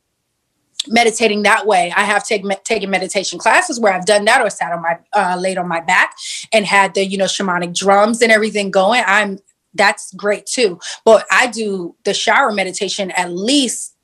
[0.87, 1.93] meditating that way.
[1.95, 5.37] I have taken taken meditation classes where I've done that or sat on my uh,
[5.39, 6.15] laid on my back
[6.55, 9.03] and had the you know shamanic drums and everything going.
[9.07, 9.41] I'm
[9.75, 10.81] that's great too.
[11.05, 13.97] But I do the shower meditation at least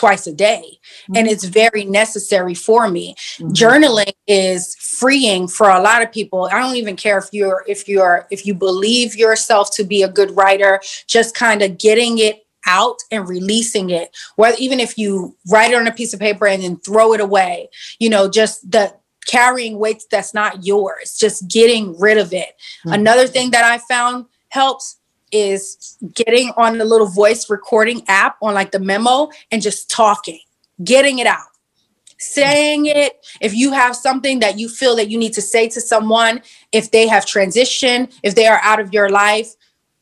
[0.00, 1.16] twice a day mm-hmm.
[1.16, 3.48] and it's very necessary for me mm-hmm.
[3.48, 7.86] journaling is freeing for a lot of people i don't even care if you're if
[7.86, 12.46] you're if you believe yourself to be a good writer just kind of getting it
[12.66, 16.46] out and releasing it whether even if you write it on a piece of paper
[16.46, 18.94] and then throw it away you know just the
[19.26, 22.94] carrying weights that's not yours just getting rid of it mm-hmm.
[22.94, 24.96] another thing that i found helps
[25.32, 30.40] is getting on the little voice recording app on like the memo and just talking,
[30.82, 31.46] getting it out,
[32.18, 33.24] saying it.
[33.40, 36.90] If you have something that you feel that you need to say to someone, if
[36.90, 39.54] they have transitioned, if they are out of your life,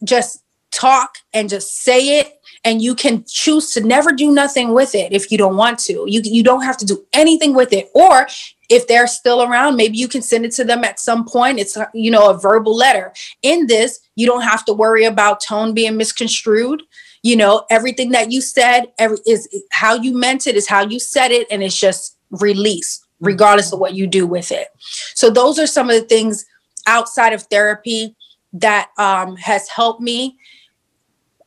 [0.04, 4.94] just talk and just say it and you can choose to never do nothing with
[4.94, 7.90] it if you don't want to you you don't have to do anything with it
[7.94, 8.26] or
[8.68, 11.58] if they're still around maybe you can send it to them at some point.
[11.58, 13.12] It's you know a verbal letter.
[13.42, 16.82] In this you don't have to worry about tone being misconstrued.
[17.22, 21.00] You know everything that you said every is how you meant it is how you
[21.00, 24.68] said it and it's just release regardless of what you do with it.
[25.14, 26.46] So those are some of the things
[26.86, 28.16] outside of therapy
[28.52, 30.38] that um, has helped me.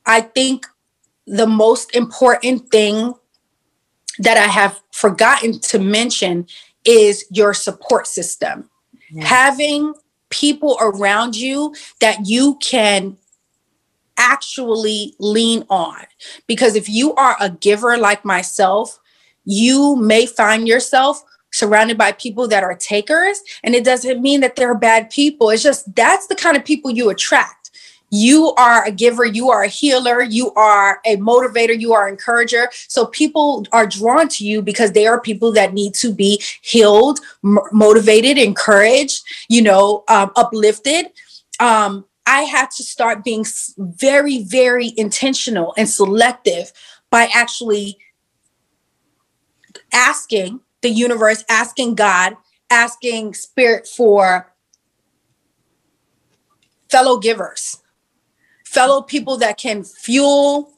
[0.06, 0.66] I think
[1.26, 3.14] the most important thing
[4.20, 6.48] that I have forgotten to mention
[6.86, 8.70] is your support system.
[9.12, 9.26] Yeah.
[9.26, 9.94] Having
[10.30, 13.18] people around you that you can
[14.18, 16.06] actually lean on.
[16.48, 19.00] Because if you are a giver like myself,
[19.46, 23.42] you may find yourself surrounded by people that are takers.
[23.64, 25.50] And it doesn't mean that they're bad people.
[25.50, 27.61] It's just that's the kind of people you attract
[28.12, 32.14] you are a giver, you are a healer, you are a motivator, you are an
[32.14, 32.70] encourager.
[32.88, 37.22] So people are drawn to you because they are people that need to be healed,
[37.44, 41.08] m- motivated, encouraged, you know, um, uplifted.
[41.60, 43.46] Um, I had to start being
[43.78, 46.74] very, very intentional and selective
[47.10, 47.98] by actually
[49.94, 52.36] asking the universe, asking God,
[52.70, 54.54] asking spirit for
[56.90, 57.81] fellow givers
[58.72, 60.72] fellow people that can fuel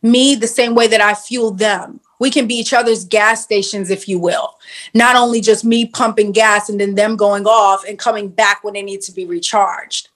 [0.00, 2.00] me the same way that I fuel them.
[2.18, 4.54] We can be each other's gas stations, if you will.
[4.94, 8.72] Not only just me pumping gas and then them going off and coming back when
[8.72, 10.08] they need to be recharged.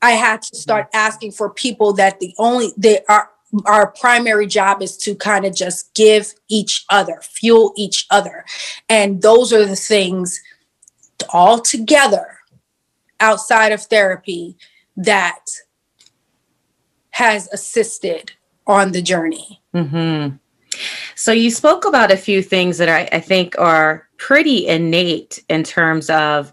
[0.00, 3.30] I had to start asking for people that the only they are
[3.66, 8.44] our primary job is to kind of just give each other, fuel each other.
[8.88, 10.40] And those are the things
[11.32, 12.38] all together
[13.20, 14.56] outside of therapy
[14.96, 15.46] that
[17.14, 18.32] has assisted
[18.66, 19.62] on the journey.
[19.72, 20.34] Mm-hmm.
[21.14, 25.62] So you spoke about a few things that I, I, think are pretty innate in
[25.62, 26.52] terms of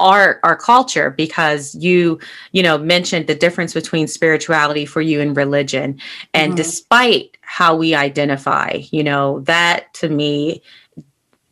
[0.00, 2.18] our our culture because you
[2.50, 6.00] you know mentioned the difference between spirituality for you and religion
[6.34, 6.56] and mm-hmm.
[6.56, 10.60] despite how we identify you know that to me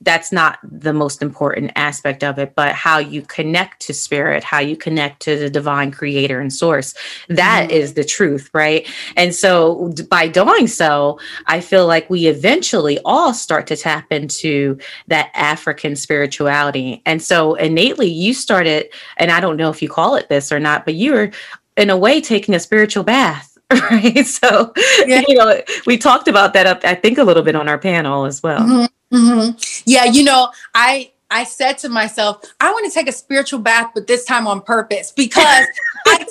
[0.03, 4.59] that's not the most important aspect of it, but how you connect to spirit, how
[4.59, 6.95] you connect to the divine creator and source.
[7.29, 7.77] That mm-hmm.
[7.77, 8.89] is the truth, right?
[9.17, 14.79] And so by doing so, I feel like we eventually all start to tap into
[15.09, 17.03] that African spirituality.
[17.07, 20.59] And so innately, you started, and I don't know if you call it this or
[20.59, 21.31] not, but you were
[21.77, 23.57] in a way taking a spiritual bath
[23.91, 24.73] right so
[25.07, 25.23] yeah.
[25.27, 28.27] you know we talked about that up i think a little bit on our panel
[28.27, 28.85] as well mm-hmm.
[29.13, 29.59] Mm-hmm.
[29.85, 33.93] Yeah, you know, I I said to myself, I want to take a spiritual bath,
[33.95, 35.67] but this time on purpose because
[36.07, 36.27] I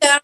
[0.00, 0.20] them,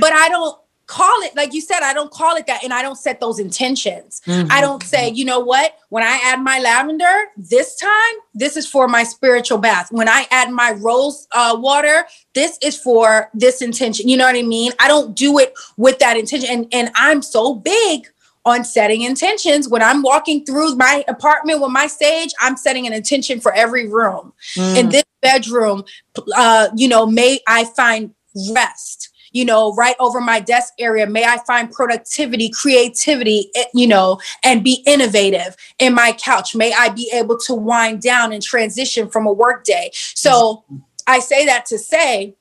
[0.00, 2.80] but I don't call it like you said i don't call it that and i
[2.80, 4.22] don't set those intentions.
[4.26, 4.50] Mm-hmm.
[4.50, 5.76] i don't say you know what?
[5.90, 9.92] When i add my lavender this time this is for my spiritual bath.
[9.92, 14.08] When i add my rose uh, water this is for this intention.
[14.08, 14.72] You know what i mean?
[14.80, 18.08] I don't do it with that intention and and i'm so big
[18.48, 19.68] on setting intentions.
[19.68, 23.88] When I'm walking through my apartment with my sage, I'm setting an intention for every
[23.88, 24.32] room.
[24.54, 24.76] Mm.
[24.76, 25.84] In this bedroom,
[26.36, 28.14] uh, you know, may I find
[28.52, 29.10] rest.
[29.32, 34.18] You know, right over my desk area, may I find productivity, creativity, eh, you know,
[34.42, 36.54] and be innovative in my couch.
[36.56, 39.90] May I be able to wind down and transition from a work day.
[39.92, 40.82] So mm.
[41.06, 42.36] I say that to say,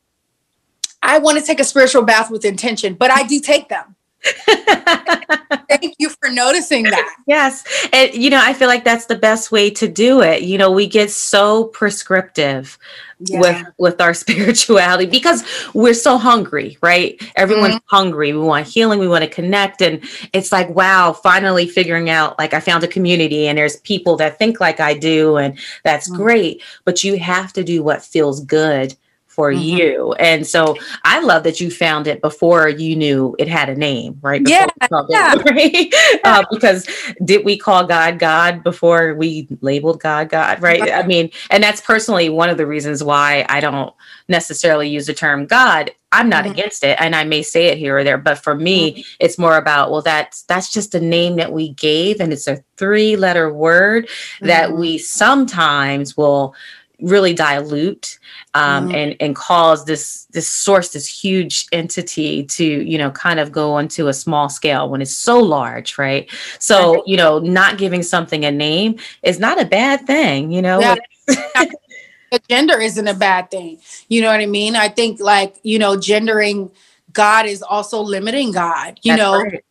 [1.01, 3.96] I want to take a spiritual bath with intention, but I do take them.
[5.70, 7.15] Thank you for noticing that.
[7.28, 7.63] Yes.
[7.93, 10.43] And, you know, I feel like that's the best way to do it.
[10.43, 12.78] You know, we get so prescriptive
[13.20, 13.39] yeah.
[13.39, 15.43] with with our spirituality because
[15.74, 17.22] we're so hungry, right?
[17.36, 17.95] Everyone's mm-hmm.
[17.95, 18.34] hungry.
[18.34, 20.03] We want healing, we want to connect and
[20.34, 24.38] it's like wow, finally figuring out like I found a community and there's people that
[24.38, 26.22] think like I do and that's mm-hmm.
[26.22, 28.95] great, but you have to do what feels good
[29.38, 29.61] for mm-hmm.
[29.61, 30.13] you.
[30.13, 34.17] And so I love that you found it before you knew it had a name,
[34.21, 34.43] right?
[34.43, 35.35] Before yeah.
[35.35, 36.21] It, right?
[36.23, 36.89] uh, because
[37.23, 40.81] did we call God God before we labeled God God, right?
[40.81, 40.91] right?
[40.91, 43.93] I mean, and that's personally one of the reasons why I don't
[44.27, 45.91] necessarily use the term God.
[46.11, 46.53] I'm not mm-hmm.
[46.53, 49.01] against it and I may say it here or there, but for me, mm-hmm.
[49.19, 52.63] it's more about, well, that's that's just a name that we gave and it's a
[52.77, 54.09] three letter word
[54.41, 54.79] that mm-hmm.
[54.79, 56.55] we sometimes will
[56.99, 58.17] really dilute
[58.53, 58.95] um, mm-hmm.
[58.95, 63.73] and and cause this this source this huge entity to you know kind of go
[63.73, 66.29] onto a small scale when it's so large right?
[66.59, 70.79] So you know not giving something a name is not a bad thing you know?
[70.79, 70.95] Yeah.
[72.49, 73.79] gender isn't a bad thing.
[74.09, 74.75] You know what i mean?
[74.75, 76.71] I think like you know gendering
[77.13, 79.41] god is also limiting god you That's know?
[79.41, 79.63] right.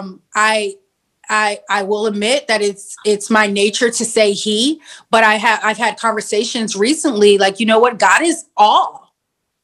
[0.00, 0.74] um i
[1.32, 5.60] I I will admit that it's it's my nature to say he, but I have
[5.64, 9.14] I've had conversations recently like you know what God is all,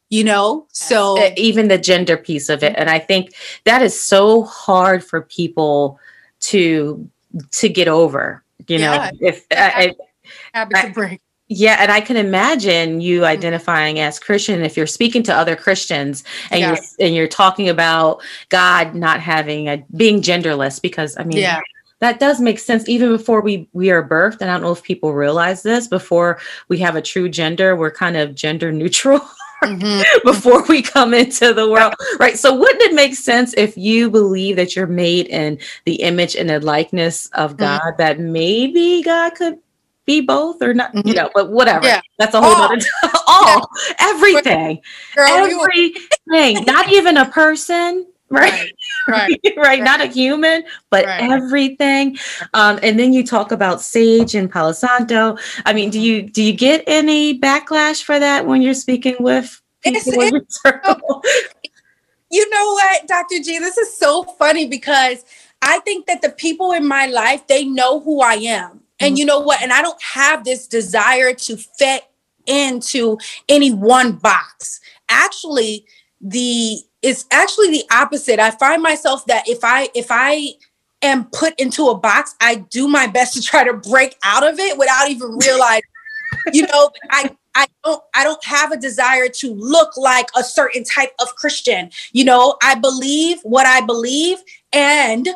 [0.08, 0.66] you know.
[0.72, 5.20] So even the gender piece of it, and I think that is so hard for
[5.20, 6.00] people
[6.40, 7.06] to
[7.50, 8.42] to get over.
[8.66, 9.10] You know, yeah.
[9.20, 9.94] if I,
[10.54, 11.20] I, I, break.
[11.48, 13.26] Yeah, and I can imagine you mm-hmm.
[13.26, 18.22] identifying as Christian if you're speaking to other Christians and you're and you're talking about
[18.50, 21.60] God not having a being genderless because I mean yeah.
[22.00, 24.82] that does make sense even before we we are birthed and i don't know if
[24.82, 26.38] people realize this before
[26.68, 29.20] we have a true gender we're kind of gender neutral
[29.64, 30.02] mm-hmm.
[30.24, 34.54] before we come into the world right so wouldn't it make sense if you believe
[34.56, 37.64] that you're made in the image and the likeness of mm-hmm.
[37.64, 37.96] god mm-hmm.
[37.98, 39.58] that maybe god could
[40.08, 41.06] be both or not, mm-hmm.
[41.06, 41.86] you know, but whatever.
[41.86, 42.00] Yeah.
[42.18, 42.72] That's a whole all.
[42.72, 42.78] other
[43.28, 44.80] all everything.
[45.14, 46.64] Girl, everything.
[46.66, 48.72] not even a person, right?
[49.06, 49.38] Right.
[49.44, 49.56] Right.
[49.58, 49.82] right.
[49.82, 51.30] Not a human, but right.
[51.30, 52.16] everything.
[52.54, 55.36] Um, and then you talk about sage and Palo Santo.
[55.66, 59.60] I mean, do you do you get any backlash for that when you're speaking with
[59.84, 60.60] people it's, in it's,
[62.30, 63.42] You know what, Dr.
[63.42, 65.24] G, this is so funny because
[65.60, 68.77] I think that the people in my life, they know who I am.
[69.00, 69.62] And you know what?
[69.62, 72.04] And I don't have this desire to fit
[72.46, 73.18] into
[73.48, 74.80] any one box.
[75.08, 75.86] Actually,
[76.20, 78.40] the it's actually the opposite.
[78.40, 80.54] I find myself that if I if I
[81.02, 84.58] am put into a box, I do my best to try to break out of
[84.58, 85.82] it without even realizing,
[86.52, 90.84] you know, I I don't I don't have a desire to look like a certain
[90.84, 91.90] type of Christian.
[92.12, 94.38] You know, I believe what I believe
[94.72, 95.28] and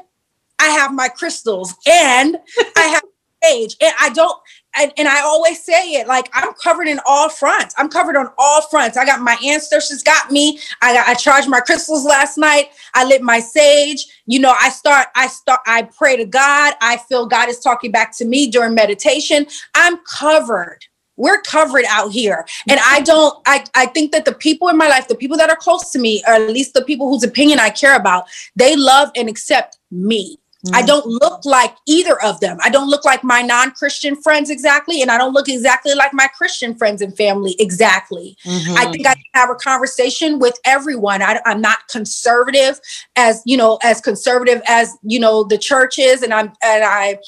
[0.58, 2.36] I have my crystals and
[2.76, 3.02] I have
[3.44, 3.76] age.
[3.80, 4.36] And I don't,
[4.76, 7.74] and, and, I always say it like I'm covered in all fronts.
[7.76, 8.96] I'm covered on all fronts.
[8.96, 10.58] I got my ancestors got me.
[10.80, 12.70] I got I charged my crystals last night.
[12.94, 14.06] I lit my sage.
[14.26, 16.74] You know, I start, I start, I pray to God.
[16.80, 19.46] I feel God is talking back to me during meditation.
[19.74, 20.78] I'm covered.
[21.16, 22.46] We're covered out here.
[22.68, 25.50] And I don't, I, I think that the people in my life, the people that
[25.50, 28.24] are close to me, or at least the people whose opinion I care about,
[28.56, 30.38] they love and accept me.
[30.64, 30.76] Mm-hmm.
[30.76, 32.56] I don't look like either of them.
[32.62, 36.14] I don't look like my non Christian friends exactly, and I don't look exactly like
[36.14, 38.36] my Christian friends and family exactly.
[38.44, 38.76] Mm-hmm.
[38.76, 41.20] I think I can have a conversation with everyone.
[41.20, 42.78] I, am not conservative
[43.16, 47.18] as you know, as conservative as you know the church is, and I'm and I.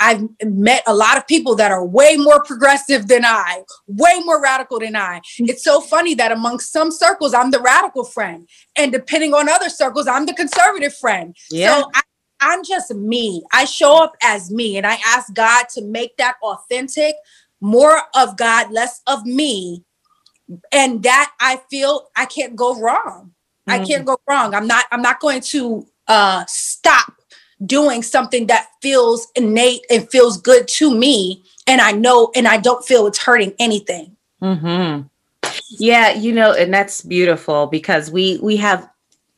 [0.00, 4.42] I've met a lot of people that are way more progressive than I, way more
[4.42, 5.20] radical than I.
[5.20, 5.44] Mm-hmm.
[5.48, 8.48] It's so funny that amongst some circles, I'm the radical friend.
[8.74, 11.36] And depending on other circles, I'm the conservative friend.
[11.52, 11.82] Yeah.
[11.82, 12.02] So I
[12.42, 13.44] I'm just me.
[13.52, 17.14] I show up as me and I ask God to make that authentic,
[17.60, 19.84] more of God, less of me.
[20.72, 23.32] And that I feel I can't go wrong.
[23.68, 23.72] Mm.
[23.72, 24.54] I can't go wrong.
[24.54, 27.14] I'm not I'm not going to uh stop
[27.64, 32.56] doing something that feels innate and feels good to me and I know and I
[32.56, 34.16] don't feel it's hurting anything.
[34.42, 35.08] Mhm.
[35.78, 38.88] Yeah, you know, and that's beautiful because we we have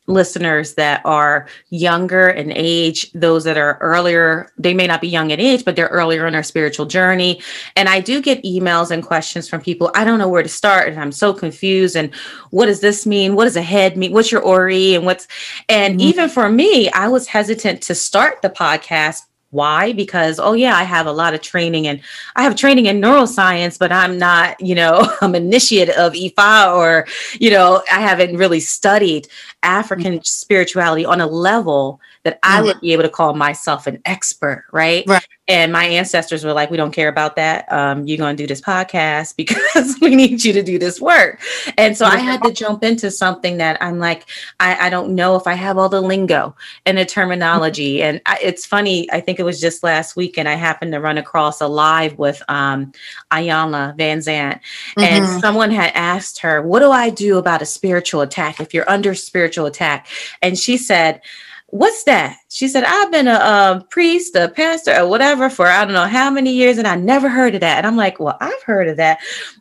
[0.07, 5.31] listeners that are younger in age, those that are earlier, they may not be young
[5.31, 7.41] in age, but they're earlier in their spiritual journey.
[7.75, 9.91] And I do get emails and questions from people.
[9.95, 11.95] I don't know where to start and I'm so confused.
[11.95, 12.13] And
[12.51, 13.35] what does this mean?
[13.35, 14.11] What does a head mean?
[14.11, 14.93] What's your Ori?
[14.95, 15.27] And what's,
[15.69, 16.07] and mm-hmm.
[16.07, 19.21] even for me, I was hesitant to start the podcast
[19.55, 19.93] why?
[19.93, 22.01] Because, oh, yeah, I have a lot of training and
[22.35, 27.07] I have training in neuroscience, but I'm not, you know, I'm initiate of Ifa or,
[27.39, 29.27] you know, I haven't really studied
[29.63, 30.23] African mm-hmm.
[30.23, 32.65] spirituality on a level that I mm-hmm.
[32.65, 35.05] would be able to call myself an expert, right?
[35.07, 35.25] Right.
[35.47, 37.71] And my ancestors were like, we don't care about that.
[37.71, 41.39] Um, you're going to do this podcast because we need you to do this work.
[41.77, 44.25] And so I had to jump into something that I'm like,
[44.59, 48.01] I, I don't know if I have all the lingo and the terminology.
[48.01, 50.99] And I, it's funny, I think it was just last week, and I happened to
[50.99, 52.91] run across a live with um,
[53.31, 54.59] Iyanla Vanzant.
[54.97, 55.01] Mm-hmm.
[55.01, 58.89] And someone had asked her, What do I do about a spiritual attack if you're
[58.89, 60.07] under spiritual attack?
[60.41, 61.21] And she said,
[61.67, 62.37] what's that?
[62.49, 66.05] She said, I've been a, a, priest, a pastor, or whatever for I don't know
[66.05, 67.77] how many years, and I never heard of that.
[67.77, 69.19] And I'm like, well, I've heard of that.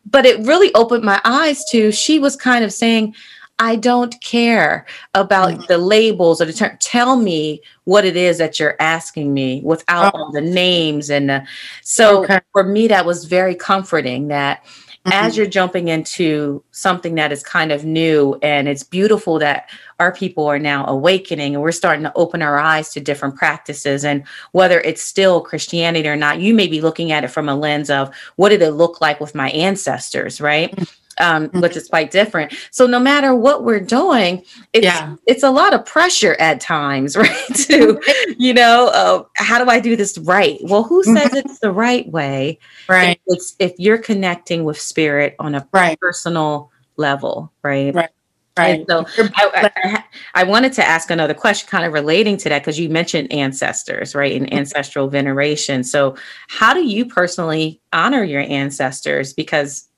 [0.09, 3.15] But it really opened my eyes to she was kind of saying,
[3.59, 4.85] I don't care
[5.15, 5.67] about mm.
[5.69, 6.77] the labels or the term.
[6.81, 10.19] Tell me what it is that you're asking me without oh.
[10.19, 11.09] all the names.
[11.09, 11.47] And the,
[11.83, 12.41] so okay.
[12.53, 14.65] for me, that was very comforting that
[15.05, 15.13] mm-hmm.
[15.13, 20.13] as you're jumping into something that is kind of new and it's beautiful that our
[20.13, 24.05] people are now awakening and we're starting to open our eyes to different practices.
[24.05, 27.55] And whether it's still Christianity or not, you may be looking at it from a
[27.55, 30.71] lens of what did it look like with my ancestors, right?
[30.71, 30.85] Mm-hmm.
[31.19, 31.61] Um, mm-hmm.
[31.61, 32.55] which is quite different.
[32.71, 35.15] So no matter what we're doing, it's yeah.
[35.27, 37.55] it's a lot of pressure at times, right?
[37.55, 38.01] to
[38.39, 40.59] you know, uh, how do I do this right?
[40.65, 41.37] Well, who says mm-hmm.
[41.37, 42.59] it's the right way?
[42.89, 43.21] Right.
[43.27, 45.99] If it's if you're connecting with spirit on a right.
[46.01, 47.95] personal level, right?
[47.95, 48.11] Right.
[48.57, 48.87] Right.
[48.89, 50.05] And so I, I,
[50.35, 54.15] I, wanted to ask another question kind of relating to that because you mentioned ancestors,
[54.15, 54.33] right?
[54.33, 54.59] And mm-hmm.
[54.59, 55.83] ancestral veneration.
[55.83, 56.15] So,
[56.47, 59.33] how do you personally honor your ancestors?
[59.33, 59.89] Because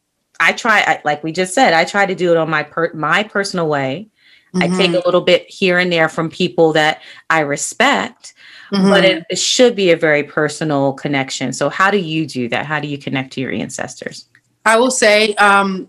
[0.41, 2.93] I try, I, like we just said, I try to do it on my per,
[2.93, 4.09] my personal way.
[4.55, 4.75] Mm-hmm.
[4.75, 8.35] I take a little bit here and there from people that I respect,
[8.73, 8.89] mm-hmm.
[8.89, 11.53] but it, it should be a very personal connection.
[11.53, 12.65] So, how do you do that?
[12.67, 14.27] How do you connect to your ancestors?
[14.65, 15.89] I will say um,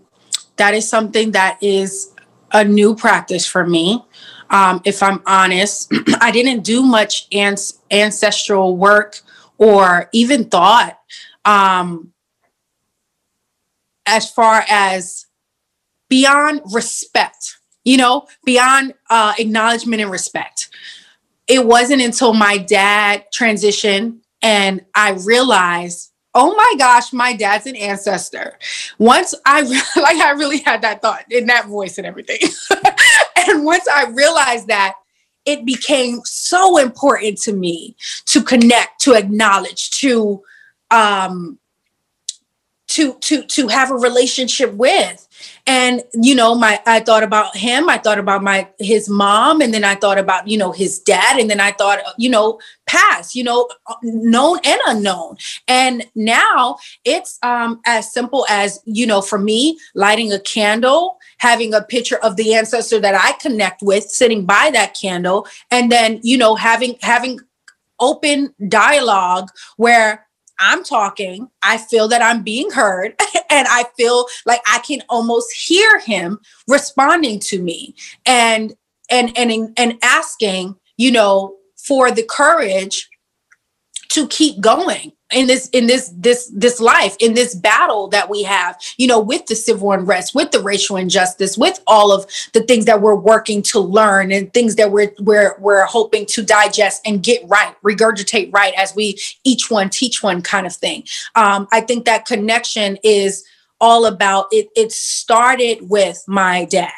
[0.56, 2.14] that is something that is
[2.52, 4.04] a new practice for me.
[4.50, 9.20] Um, if I'm honest, I didn't do much ans- ancestral work
[9.58, 10.98] or even thought
[11.44, 12.12] um,
[14.08, 15.26] as far as
[16.08, 20.70] beyond respect, you know, beyond uh, acknowledgement and respect.
[21.46, 27.76] It wasn't until my dad transitioned and I realized, oh my gosh, my dad's an
[27.76, 28.58] ancestor.
[28.98, 29.62] Once I
[29.96, 32.38] like, I really had that thought in that voice and everything.
[33.48, 34.94] and once I realized that,
[35.44, 37.96] it became so important to me
[38.26, 40.42] to connect, to acknowledge, to
[40.90, 41.58] um,
[42.98, 45.24] to to to have a relationship with.
[45.68, 49.72] And you know my i thought about him i thought about my his mom and
[49.72, 53.36] then i thought about you know his dad and then i thought you know past
[53.36, 53.68] you know
[54.02, 55.36] known and unknown.
[55.68, 61.72] And now it's um as simple as you know for me lighting a candle having
[61.72, 66.18] a picture of the ancestor that i connect with sitting by that candle and then
[66.24, 67.38] you know having having
[68.00, 70.27] open dialogue where
[70.58, 73.14] I'm talking, I feel that I'm being heard,
[73.50, 77.94] and I feel like I can almost hear him responding to me
[78.26, 78.74] and
[79.10, 83.07] and and and asking, you know, for the courage
[84.08, 88.42] to keep going in this in this this this life in this battle that we
[88.42, 92.62] have you know with the civil unrest with the racial injustice with all of the
[92.62, 97.02] things that we're working to learn and things that we're we're we're hoping to digest
[97.06, 101.04] and get right regurgitate right as we each one teach one kind of thing.
[101.34, 103.44] Um, i think that connection is
[103.80, 106.92] all about it it started with my dad.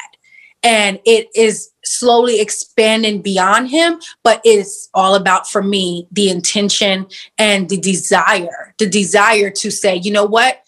[0.62, 7.06] And it is slowly expanding beyond him but it's all about for me the intention
[7.38, 10.62] and the desire the desire to say you know what?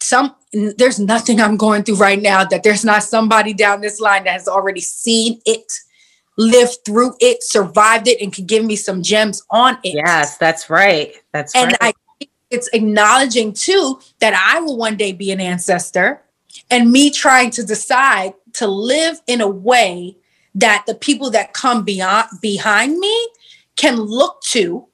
[0.00, 4.24] Some there's nothing i'm going through right now that there's not somebody down this line
[4.24, 5.70] that has already seen it
[6.38, 9.94] lived through it survived it and can give me some gems on it.
[9.94, 11.12] Yes that's right.
[11.32, 11.94] That's and right.
[12.20, 16.22] i it's acknowledging too that i will one day be an ancestor
[16.70, 20.16] and me trying to decide to live in a way
[20.58, 23.28] that the people that come beyond behind me
[23.76, 24.86] can look to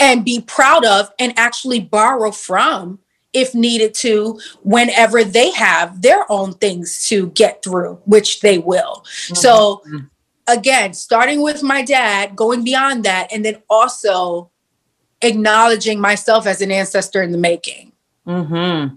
[0.00, 2.98] and be proud of and actually borrow from
[3.32, 9.04] if needed to whenever they have their own things to get through which they will
[9.04, 9.34] mm-hmm.
[9.34, 9.82] so
[10.46, 14.50] again starting with my dad going beyond that and then also
[15.20, 17.92] acknowledging myself as an ancestor in the making
[18.26, 18.94] mm-hmm.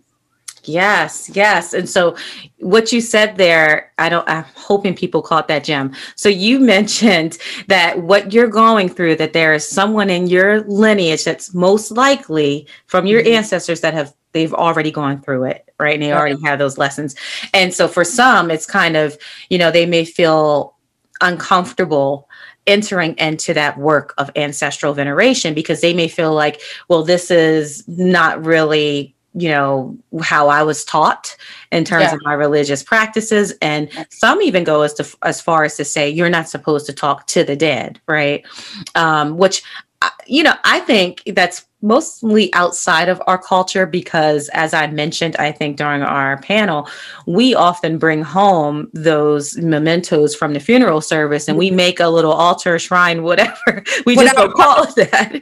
[0.64, 1.74] Yes, yes.
[1.74, 2.16] And so
[2.60, 5.94] what you said there, I don't I'm hoping people caught that gem.
[6.16, 7.38] So you mentioned
[7.68, 12.68] that what you're going through that there is someone in your lineage that's most likely
[12.88, 13.34] from your mm-hmm.
[13.34, 15.96] ancestors that have they've already gone through it, right?
[15.96, 17.16] And they already have those lessons.
[17.54, 19.18] And so for some it's kind of,
[19.50, 20.76] you know, they may feel
[21.22, 22.30] uncomfortable
[22.68, 27.84] entering into that work of ancestral veneration because they may feel like, well, this is
[27.88, 31.36] not really you know how i was taught
[31.72, 32.16] in terms yeah.
[32.16, 33.54] of my religious practices.
[33.62, 36.94] And some even go as to as far as to say you're not supposed to
[36.94, 38.46] talk to the dead right?
[38.96, 39.64] Um, which
[40.02, 45.36] uh, you know i think that's mostly outside of our culture because as i mentioned
[45.38, 46.88] i think during our panel
[47.26, 52.32] we often bring home those mementos from the funeral service and we make a little
[52.32, 53.84] altar shrine whatever.
[54.06, 55.42] We just don't call it that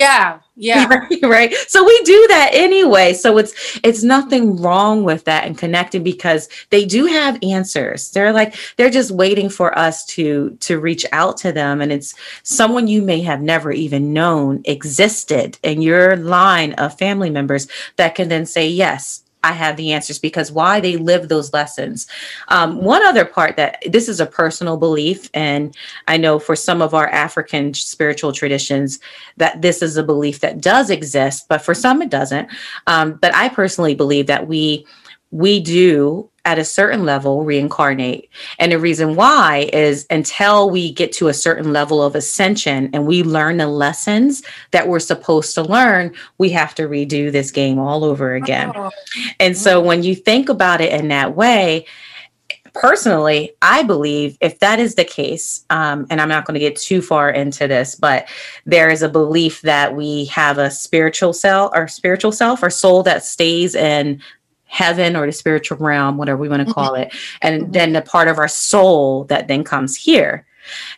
[0.00, 0.86] yeah yeah.
[0.88, 1.54] Right, right.
[1.68, 3.12] So we do that anyway.
[3.14, 8.10] So it's it's nothing wrong with that and connecting because they do have answers.
[8.10, 11.80] They're like they're just waiting for us to to reach out to them.
[11.80, 17.30] And it's someone you may have never even known existed in your line of family
[17.30, 21.52] members that can then say yes I have the answers because why they live those
[21.52, 22.06] lessons.
[22.48, 25.76] Um, one other part that this is a personal belief, and
[26.08, 28.98] I know for some of our African spiritual traditions
[29.36, 32.48] that this is a belief that does exist, but for some it doesn't.
[32.86, 34.86] Um, but I personally believe that we
[35.30, 38.30] we do at a certain level reincarnate.
[38.58, 43.06] And the reason why is until we get to a certain level of ascension and
[43.06, 47.78] we learn the lessons that we're supposed to learn, we have to redo this game
[47.78, 48.72] all over again.
[48.74, 48.90] Oh.
[49.38, 51.84] And so when you think about it in that way,
[52.72, 56.76] personally, I believe if that is the case, um, and I'm not going to get
[56.76, 58.28] too far into this, but
[58.64, 63.02] there is a belief that we have a spiritual self, our spiritual self, our soul
[63.02, 64.22] that stays in
[64.68, 67.02] heaven or the spiritual realm, whatever we want to call Mm-hmm.
[67.02, 70.46] it, and then the part of our soul that then comes here.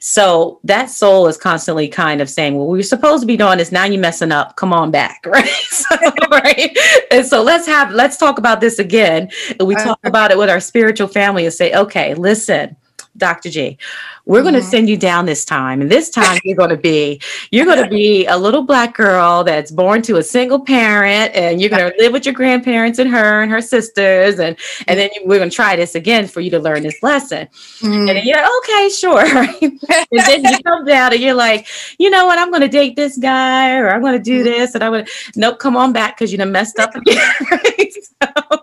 [0.00, 3.58] So that soul is constantly kind of saying, "Well, we were supposed to be doing
[3.58, 3.70] this.
[3.70, 4.56] Now you're messing up.
[4.56, 5.96] Come on back, right?" so,
[6.30, 6.76] right.
[7.10, 9.30] And so let's have let's talk about this again.
[9.58, 12.76] And we talk about it with our spiritual family and say, "Okay, listen,
[13.20, 13.50] Dr.
[13.50, 13.78] G,
[14.26, 14.68] we're going to mm-hmm.
[14.68, 17.20] send you down this time, and this time you're going to be
[17.52, 21.60] you're going to be a little black girl that's born to a single parent, and
[21.60, 24.56] you're going to live with your grandparents and her and her sisters, and
[24.88, 27.48] and then you, we're going to try this again for you to learn this lesson."
[27.82, 28.26] And then mm-hmm.
[28.26, 29.20] you're like, okay, sure.
[29.62, 31.66] and then you come down and you're like,
[31.98, 32.38] you know what?
[32.38, 34.50] I'm going to date this guy or I'm going to do mm-hmm.
[34.50, 34.74] this.
[34.74, 37.22] And I'm going to, nope, come on back because you done messed up again.
[38.22, 38.58] so,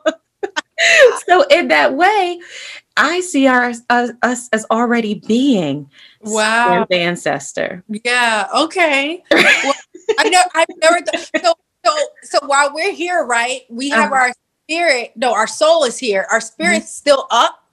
[1.28, 2.40] so in that way,
[2.98, 5.90] I see our, us, us as already being
[6.22, 6.86] Wow.
[6.90, 7.84] the ancestor.
[8.04, 8.48] Yeah.
[8.56, 9.24] Okay.
[9.32, 9.74] Well,
[10.20, 10.42] I know.
[10.56, 11.02] I've never.
[11.02, 11.54] Th- so
[11.86, 13.62] so so while we're here, right?
[13.70, 14.22] We have Uh-huh.
[14.28, 14.34] our
[14.70, 15.12] spirit.
[15.16, 16.26] No, our soul is here.
[16.32, 17.64] Our spirit's still up,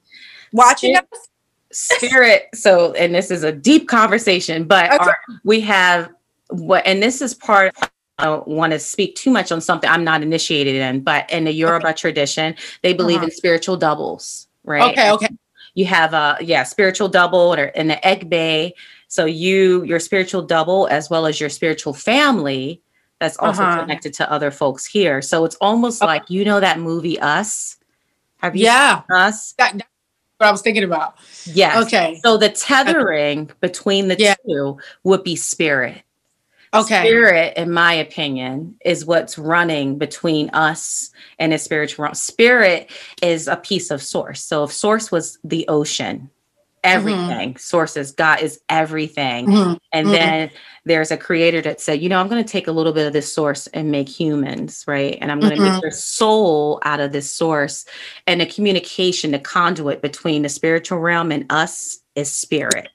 [0.52, 1.28] watching Spirit- us.
[1.72, 4.96] spirit so and this is a deep conversation but Okay.
[4.98, 6.08] our, we have
[6.50, 7.72] what and this is part
[8.18, 11.42] I don't want to speak too much on something I'm not initiated in, but in
[11.44, 13.24] the Yoruba tradition, they believe Uh-huh.
[13.26, 14.92] in spiritual doubles, right?
[14.92, 15.10] Okay.
[15.10, 15.28] Okay.
[15.74, 18.72] You have a yeah, spiritual double or in the Egbe.
[19.08, 22.80] So you your spiritual double as well as your spiritual family
[23.20, 23.80] that's also Uh-huh.
[23.80, 25.22] connected to other folks here.
[25.22, 26.06] So it's almost Okay.
[26.06, 27.76] like you know that movie Us.
[28.38, 29.02] Have you Yeah.
[29.02, 29.54] seen Us?
[29.58, 29.88] That, that's
[30.38, 31.14] what I was thinking about.
[31.46, 31.86] Yes.
[31.86, 32.20] Okay.
[32.24, 34.34] So the tethering between the Yeah.
[34.46, 36.02] two would be spirit.
[36.74, 37.06] Okay.
[37.06, 42.14] Spirit, in my opinion, is what's running between us and the spiritual realm.
[42.14, 42.90] Spirit
[43.22, 44.42] is a piece of source.
[44.42, 46.30] So if source was the ocean,
[46.82, 49.46] everything, source is God is everything.
[49.46, 49.78] Mhm.
[49.92, 50.12] And Mhm.
[50.12, 50.50] then
[50.84, 53.12] there's a creator that said, you know, I'm going to take a little bit of
[53.12, 55.16] this source and make humans, right?
[55.20, 55.72] And I'm going to Mhm.
[55.74, 57.84] make your soul out of this source.
[58.26, 62.88] And the communication, the conduit between the spiritual realm and us is spirit.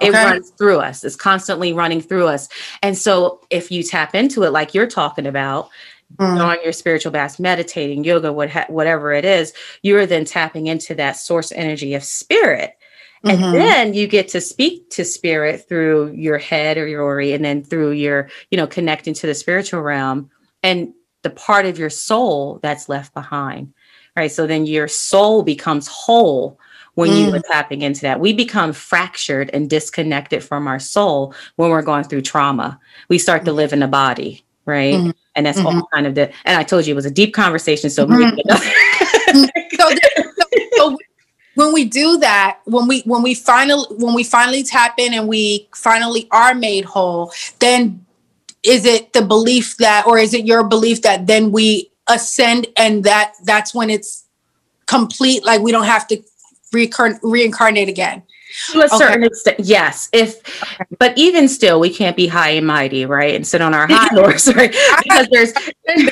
[0.00, 0.24] It Okay.
[0.24, 1.04] runs through us.
[1.04, 2.48] It's constantly running through us.
[2.82, 5.70] And so if you tap into it like you're talking about,
[6.18, 6.40] Mm.
[6.40, 10.94] on your spiritual bath, meditating, yoga, what ha- whatever it is, you're then tapping into
[10.94, 12.74] that source energy of spirit.
[13.24, 13.52] And Mhm.
[13.52, 17.64] then you get to speak to spirit through your head or your ori, and then
[17.64, 20.30] through your, you know, connecting to the spiritual realm
[20.62, 20.92] and
[21.22, 23.72] the part of your soul that's left behind.
[24.16, 24.30] Right.
[24.30, 26.60] So then your soul becomes whole
[26.96, 27.34] when you Mm.
[27.36, 28.18] are tapping into that.
[28.20, 32.80] We become fractured and disconnected from our soul when we're going through trauma.
[33.08, 34.94] We start to live in the body, right?
[34.94, 35.14] Mhm.
[35.36, 35.66] And that's Mhm.
[35.66, 37.90] all kind of the, and I told you it was a deep conversation.
[37.90, 38.16] So so,
[39.78, 39.90] so,
[40.76, 40.98] so
[41.54, 45.28] when we do that when we when we finally when we finally tap in and
[45.28, 48.04] we finally are made whole then
[48.62, 53.04] is it the belief that or is it your belief that then we ascend and
[53.04, 54.24] that that's when it's
[54.86, 56.22] complete like we don't have to
[56.72, 58.22] recur- reincarnate again
[58.72, 58.96] to a Okay.
[58.96, 60.08] certain extent, yes.
[60.12, 60.40] If,
[60.98, 63.34] but even still, we can't be high and mighty, right?
[63.34, 64.74] And sit on our high horse, right?
[65.02, 65.52] Because there's,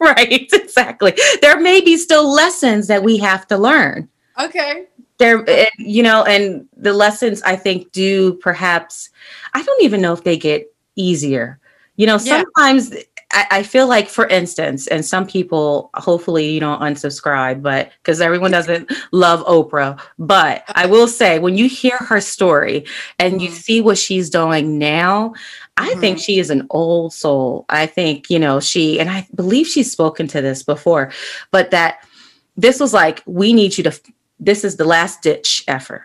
[0.00, 1.14] right, exactly.
[1.40, 4.08] There may be still lessons that we have to learn.
[4.40, 4.86] okay
[5.18, 5.44] There,
[5.78, 9.10] you know, and the lessons I think do perhaps,
[9.54, 11.58] I don't even know if they get easier.
[11.96, 12.44] You know, Yeah.
[13.38, 18.20] I, I feel like, for instance, and some people, hopefully you don't unsubscribe, but because
[18.20, 20.00] everyone doesn't love Oprah.
[20.18, 22.84] But I will say, when you hear her story
[23.20, 23.52] and you Mhm.
[23.52, 25.34] see what she's doing now,
[25.76, 27.64] I think she is an old soul.
[27.68, 31.12] I think, you know, she, and I believe she's spoken to this before,
[31.52, 31.98] but that
[32.56, 34.00] this was like, we need you to,
[34.40, 36.02] this is the last ditch effort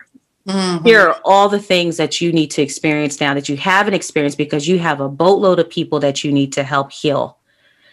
[0.48, 0.84] Mhm.
[0.84, 4.36] here are all the things that you need to experience now that you haven't experienced
[4.36, 7.38] because you have a boatload of people that you need to help heal.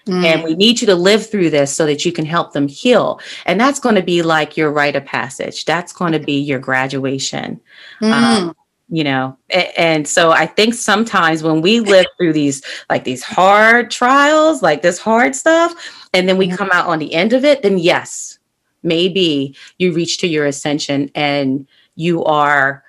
[0.08, 0.26] Mhm.
[0.26, 3.20] And we need you to live through this so that you can help them heal.
[3.46, 5.64] And that's going to be like your rite of passage.
[5.64, 7.60] That's going to be your graduation.
[8.02, 8.12] Mhm.
[8.12, 8.56] um,
[8.94, 13.24] You know, A- and so I think sometimes when we live through these like these
[13.24, 15.74] hard trials, like this hard stuff,
[16.14, 16.58] and then we Mhm.
[16.58, 18.38] come out on the end of it, then yes,
[18.84, 21.66] maybe you reach to your ascension and
[21.96, 22.84] you are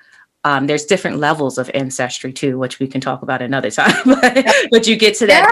[0.45, 4.47] um, there's different levels of ancestry too which we can talk about another time but,
[4.71, 5.51] but you get to that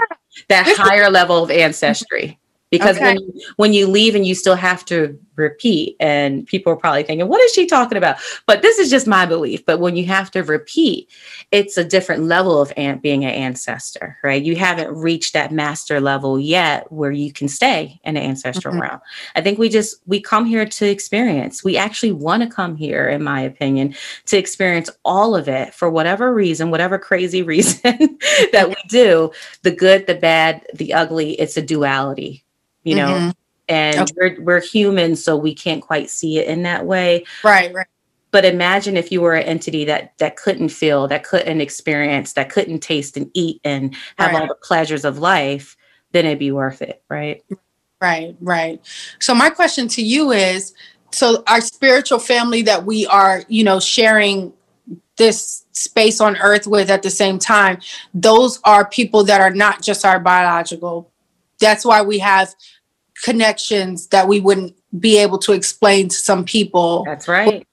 [0.49, 2.39] that higher level of ancestry
[2.71, 3.05] because Okay.
[3.05, 5.95] when you, when you leave and you still have to repeat.
[5.99, 8.17] And people are probably thinking what is she talking about?
[8.45, 9.65] But this is just my belief.
[9.65, 11.09] But when you have to repeat
[11.51, 14.43] it's a different level of an- being an ancestor right?
[14.43, 18.81] You haven't reached that master level yet where you can stay in the ancestral Mhm.
[18.81, 18.99] realm.
[19.35, 21.63] I think we just we come here to experience.
[21.63, 25.89] We actually want to come here in my opinion to experience all of it for
[25.89, 27.81] whatever reason whatever crazy reason
[28.51, 29.31] that we do.
[29.63, 32.43] The good the bad the ugly it's a duality
[32.83, 33.07] you know?
[33.09, 33.33] Mhm.
[33.71, 34.13] And okay.
[34.17, 37.23] we're, we're human so we can't quite see it in that way.
[37.43, 37.87] Right right.
[38.31, 42.49] But imagine if you were an entity that that couldn't feel that couldn't experience that
[42.49, 44.41] couldn't taste and eat and have right.
[44.41, 45.77] all the pleasures of life
[46.11, 47.43] then it'd be worth it right?
[48.01, 48.81] Right right.
[49.19, 50.73] So my question to you is
[51.11, 54.53] so our spiritual family that we are you know sharing
[55.17, 57.79] this space on earth with at the same time
[58.13, 61.11] those are people that are not just our biological.
[61.59, 62.55] That's why we have
[63.21, 67.03] connections that we wouldn't be able to explain to some people.
[67.05, 67.65] That's right.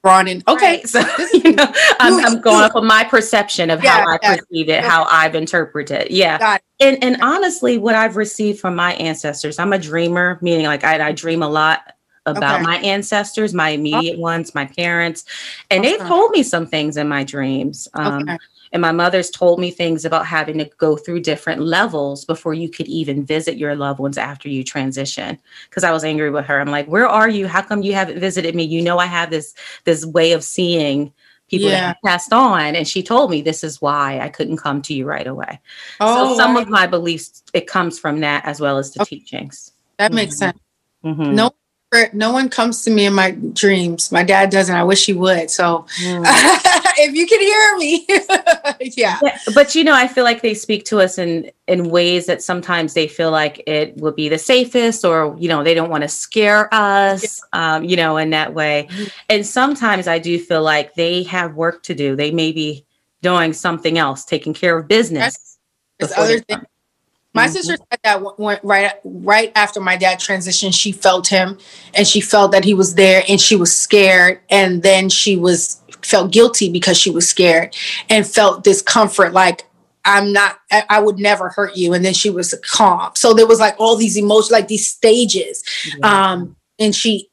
[0.00, 1.00] Brought in okay so
[1.34, 1.66] you know
[1.98, 5.34] i'm, I'm going off of my perception of yeah, how i perceive it how i've
[5.34, 6.10] interpreted it.
[6.12, 6.58] Yeah.
[6.78, 11.08] And and honestly what i've received from my ancestors i'm a dreamer meaning like i,
[11.08, 11.94] I dream a lot
[12.28, 12.62] about okay.
[12.62, 15.24] my ancestors, my immediate ones, my parents,
[15.70, 17.88] and they've told me some things in my dreams.
[17.94, 18.38] Um, okay.
[18.72, 22.68] And my mother's told me things about having to go through different levels before you
[22.68, 25.38] could even visit your loved ones after you transition.
[25.68, 26.60] Because I was angry with her.
[26.60, 27.46] I'm like, "Where are you?
[27.48, 28.64] How come you haven't visited me?
[28.64, 29.54] You know, I have this
[29.84, 31.12] this way of seeing."
[31.48, 31.80] people yeah.
[31.80, 35.06] that passed on and she told me this is why i couldn't come to you
[35.06, 35.58] right away
[36.00, 36.62] oh, so some right.
[36.62, 39.18] of my beliefs it comes from that as well as the okay.
[39.18, 40.38] teachings that makes mm-hmm.
[40.38, 40.58] sense
[41.04, 41.34] mm-hmm.
[41.34, 41.50] no
[42.12, 44.12] no one comes to me in my dreams.
[44.12, 44.74] My dad doesn't.
[44.74, 45.50] I wish he would.
[45.50, 46.22] So mm.
[46.98, 48.06] if you can hear me,
[48.96, 49.18] yeah.
[49.22, 49.38] yeah.
[49.54, 52.94] But you know, I feel like they speak to us in in ways that sometimes
[52.94, 56.08] they feel like it would be the safest, or you know, they don't want to
[56.08, 57.40] scare us.
[57.54, 57.76] Yeah.
[57.76, 58.86] Um, you know, in that way.
[58.90, 59.04] Mm-hmm.
[59.30, 62.16] And sometimes I do feel like they have work to do.
[62.16, 62.84] They may be
[63.22, 65.58] doing something else, taking care of business.
[65.98, 66.64] There's other things
[67.34, 67.52] my mm-hmm.
[67.52, 71.58] sister said that went right right after my dad transitioned, she felt him
[71.94, 75.80] and she felt that he was there and she was scared and then she was
[76.02, 77.74] felt guilty because she was scared
[78.08, 79.64] and felt discomfort like
[80.04, 83.10] I'm not I would never hurt you and then she was calm.
[83.14, 85.62] So there was like all these emotions like these stages.
[85.98, 86.32] Yeah.
[86.32, 87.28] Um and she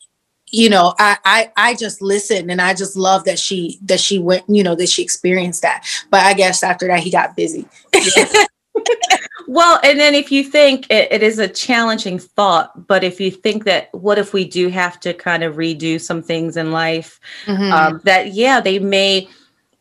[0.51, 4.19] you know I, I i just listened and i just love that she that she
[4.19, 7.67] went you know that she experienced that but i guess after that he got busy
[9.55, 13.31] well, and then if you think it, it is a challenging thought, but if you
[13.31, 17.21] think that what if we do have to kind of redo some things in life,
[17.45, 17.71] mm-hmm.
[17.71, 19.29] um, that yeah, they may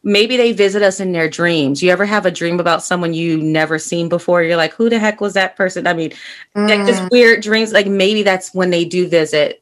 [0.05, 1.83] maybe they visit us in their dreams.
[1.83, 4.45] You ever have a dream about someone you never seen before?
[4.45, 5.89] You're like, who the heck was that person?
[5.89, 6.13] I mean,
[6.55, 6.69] mm.
[6.69, 7.73] like just weird dreams.
[7.73, 9.61] Like maybe that's when they do visit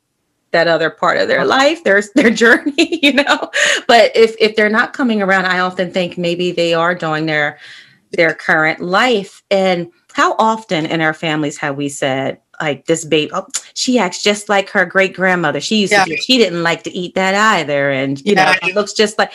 [0.51, 3.51] that other part of their life, their their journey, you know.
[3.89, 7.59] But if if they're not coming around, I often think maybe they are doing their
[8.13, 9.43] their current life.
[9.51, 14.23] And how often in our families have we said, like this babe, oh, she acts
[14.23, 15.61] just like her great grandmother.
[15.61, 16.05] She used yeah.
[16.05, 17.91] to, she didn't like to eat that either.
[17.91, 18.53] And, you yeah.
[18.53, 19.33] know, it looks just like,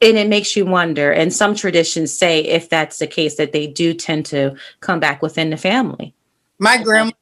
[0.00, 1.12] and it makes you wonder.
[1.12, 5.20] And some traditions say, if that's the case, that they do tend to come back
[5.20, 6.14] within the family.
[6.58, 7.12] My grandma,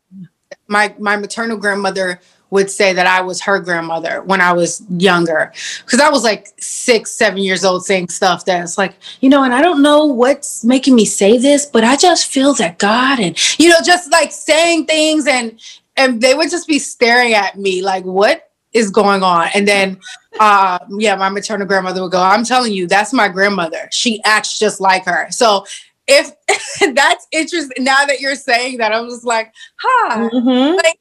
[0.66, 2.20] my, my maternal grandmother
[2.51, 5.53] would say that I was her grandmother when I was younger.
[5.84, 9.53] Because I was like six, seven years old saying stuff that's like, you know, and
[9.53, 13.36] I don't know what's making me say this, but I just feel that God and,
[13.59, 15.61] you know, just like saying things and,
[15.96, 19.49] and they would just be staring at me like, what is going on?
[19.55, 19.99] And then,
[20.40, 23.88] uh, yeah, my maternal grandmother would go, I'm telling you, that's my grandmother.
[23.90, 25.26] She acts just like her.
[25.30, 25.66] So
[26.07, 26.32] if
[26.94, 30.30] that's interesting, now that you're saying that, I'm just like, huh.
[30.32, 30.76] Mm-hmm.
[30.76, 30.99] Like,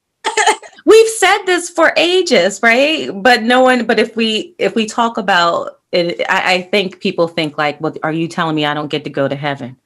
[0.85, 3.09] We've said this for ages, right?
[3.13, 3.85] But no one.
[3.85, 7.93] But if we if we talk about it, I, I think people think like, "Well,
[8.03, 9.77] are you telling me I don't get to go to heaven?"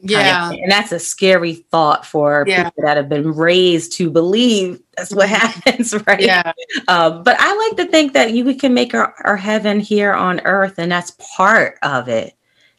[0.00, 2.64] Yeah, and that's a scary thought for yeah.
[2.64, 5.34] people that have been raised to believe that's what mm-hmm.
[5.34, 6.20] happens, right?
[6.20, 6.52] Yeah.
[6.88, 10.12] Um, but I like to think that you we can make our, our heaven here
[10.12, 12.34] on earth, and that's part of it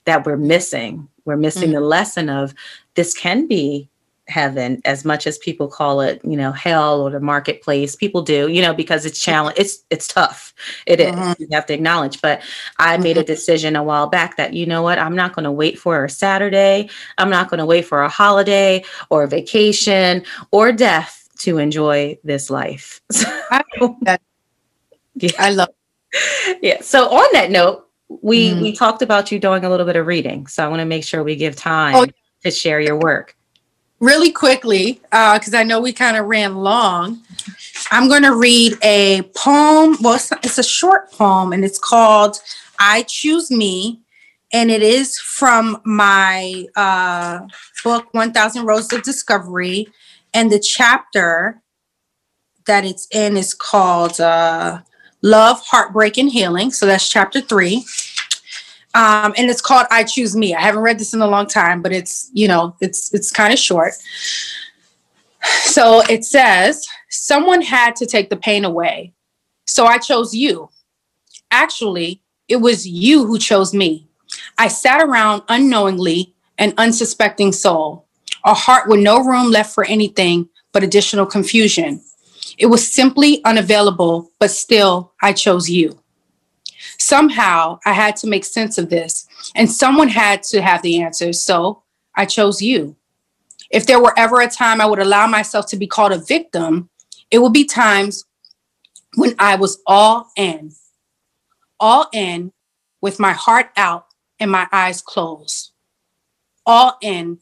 [0.06, 1.08] that we're missing.
[1.26, 1.74] We're missing mm-hmm.
[1.74, 2.54] the lesson of
[2.96, 3.90] this can be
[4.28, 8.50] heaven as much as people call it you know hell or the marketplace people do
[8.50, 10.54] you know because it's challenge it's it's tough
[10.86, 11.16] It is.
[11.16, 11.44] Mm-hmm.
[11.44, 12.42] you have to acknowledge but
[12.78, 13.04] i mm-hmm.
[13.04, 15.80] made a decision a while back that you know what i'm not going to wait
[15.80, 20.74] for a saturday i'm not going to wait for a holiday or a vacation or
[20.74, 23.00] death to enjoy this life
[23.50, 23.62] I,
[24.02, 24.22] that,
[25.16, 25.32] yeah.
[25.40, 25.70] I love
[26.62, 28.62] yeah so on that note we mm.
[28.62, 31.06] we talked about you doing a little bit of reading so i want to make
[31.06, 32.08] sure we give time oh,
[32.44, 33.37] to share your work
[34.00, 37.22] really quickly, because uh, I know we kind of ran long,
[37.92, 39.98] I'm going to read a poem.
[40.02, 42.40] Well, it's, it's, a short poem and it's called
[42.80, 44.02] I Choose Me.
[44.54, 47.40] And it is from my uh,
[47.84, 49.88] book, 1000 Roads of Discovery.
[50.34, 51.62] And the chapter
[52.66, 54.82] that it's in is called uh,
[55.22, 56.72] Love, Heartbreak, and Healing.
[56.72, 57.84] So that's chapter three
[58.94, 60.56] um, and it's called I Choose Me.
[60.56, 63.54] I haven't read this in a long time, but it's you know it's it's kind
[63.54, 63.94] of short.
[65.64, 69.14] So it says, someone had to take the pain away.
[69.66, 70.70] So I chose you.
[71.52, 74.08] Actually, it was you who chose me.
[74.58, 78.08] I sat around unknowingly, an unsuspecting soul,
[78.44, 82.02] a heart with no room left for anything but additional confusion.
[82.58, 86.00] It was simply unavailable, but still, I chose you.
[87.00, 91.42] Somehow, I had to make sense of this, and someone had to have the answers,
[91.42, 91.84] so
[92.16, 92.96] I chose you.
[93.70, 96.90] If there were ever a time I would allow myself to be called a victim,
[97.30, 98.26] it would be times
[99.16, 100.72] when I was all in,
[101.80, 102.52] all in
[103.02, 104.08] with my heart out
[104.40, 105.72] and my eyes closed,
[106.66, 107.40] all in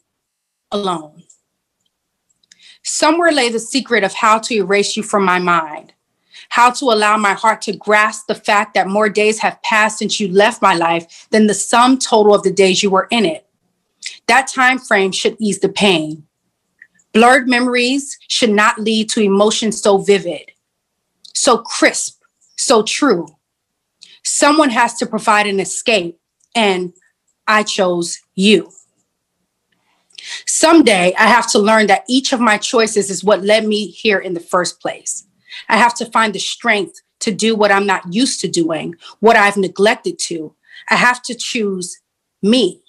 [0.71, 1.23] alone.
[2.83, 5.93] Somewhere lay the secret of how to erase you from my mind,
[6.55, 10.21] how to allow my heart to grasp the fact that more days have passed since
[10.21, 13.45] you left my life than the sum total of the days you were in it.
[14.27, 16.25] That time frame should ease the pain.
[17.11, 20.53] Blurred memories should not lead to emotions so vivid,
[21.33, 22.21] so crisp,
[22.55, 23.27] so true.
[24.23, 26.17] Someone has to provide an escape,
[26.55, 26.93] and
[27.45, 28.71] I chose you.
[30.45, 34.19] Someday I have to learn that each of my choices is what led me here
[34.19, 35.24] in the first place.
[35.69, 39.35] I have to find the strength to do what I'm not used to doing, what
[39.35, 40.53] I've neglected to.
[40.89, 41.99] I have to choose
[42.41, 42.81] me.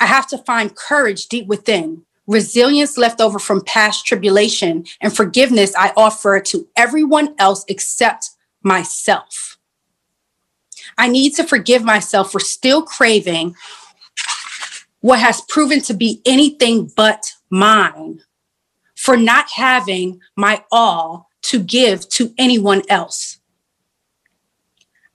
[0.00, 5.74] I have to find courage deep within, resilience left over from past tribulation, and forgiveness
[5.76, 8.30] I offer to everyone else except
[8.62, 9.58] myself.
[10.96, 13.54] I need to forgive myself for still craving
[15.00, 18.20] what has proven to be anything but mine,
[18.96, 23.38] for not having my all to give to anyone else.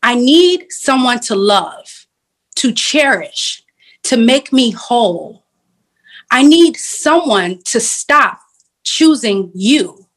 [0.02, 2.08] I need someone to love,
[2.56, 3.64] to cherish,
[4.04, 5.46] to make me whole.
[6.30, 8.40] I need someone to stop
[8.84, 10.08] choosing you.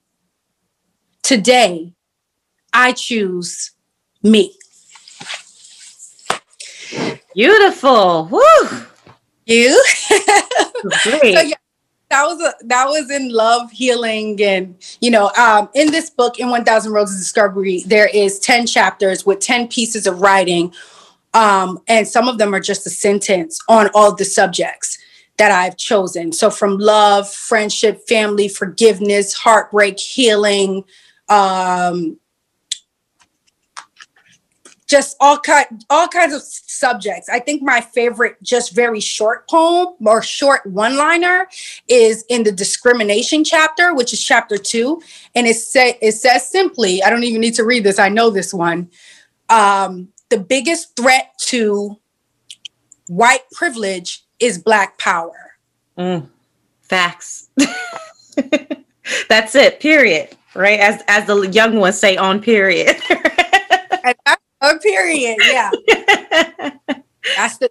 [1.23, 1.93] Today,
[2.73, 3.73] I choose
[4.23, 4.57] me.
[7.35, 8.29] Beautiful.
[8.31, 8.69] Woo!
[9.47, 9.85] You?
[11.03, 11.35] Great.
[11.37, 11.57] so, yeah,
[12.09, 16.39] that was a that was in love healing and you know um, in this book
[16.39, 20.73] in 1000 roads of discovery there is 10 chapters with 10 pieces of writing
[21.35, 24.99] um, and some of them are just a sentence on all the subjects
[25.37, 26.33] that I've chosen.
[26.33, 30.85] So from love, friendship, family, forgiveness, heartbreak, healing,
[31.29, 32.19] um,
[34.87, 37.29] just all kind all kinds of subjects.
[37.29, 41.49] I think my favorite, just very short poem or short one liner,
[41.89, 45.01] is in the discrimination chapter, which is chapter two,
[45.35, 47.03] and it say it says simply.
[47.03, 47.99] I don't even need to read this.
[47.99, 48.91] I know this one.
[49.49, 51.99] Um, the biggest threat to
[53.09, 55.57] white privilege is black power.
[55.99, 56.29] Mm,
[56.83, 57.49] facts.
[59.29, 59.81] That's it.
[59.81, 60.31] Period.
[60.55, 62.97] Right, as as the young ones say, on period.
[64.67, 65.39] on period.
[65.45, 65.71] Yeah.
[67.37, 67.71] That's the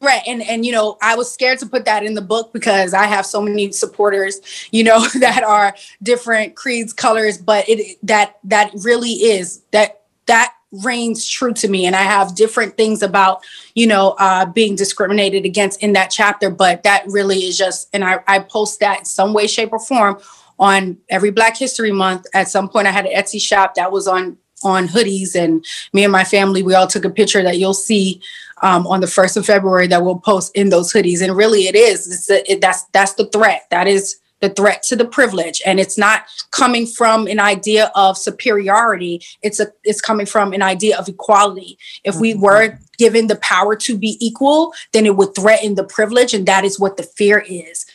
[0.00, 0.22] threat.
[0.26, 3.06] And and you know, I was scared to put that in the book because I
[3.06, 4.40] have so many supporters,
[4.70, 10.54] you know, that are different creeds, colors, but it that that really is that that
[10.82, 15.44] reigns true to me and i have different things about you know uh, being discriminated
[15.44, 19.04] against in that chapter but that really is just and I, I post that in
[19.04, 20.18] some way shape or form
[20.58, 24.08] on every black history month at some point i had an etsy shop that was
[24.08, 27.74] on on hoodies and me and my family we all took a picture that you'll
[27.74, 28.20] see
[28.62, 31.22] um, on the 1st of february that we'll post in those hoodies.
[31.22, 33.66] And really it is it's a, it, that's that's the threat.
[33.70, 35.62] That is the threat to the privilege.
[35.64, 39.22] And it's not coming from an idea of superiority.
[39.42, 41.78] It's a it's coming from an idea of equality.
[42.04, 42.42] If we mm-hmm.
[42.42, 46.64] were given the power to be equal then it would threaten the privilege and that
[46.64, 47.86] is what the fear is.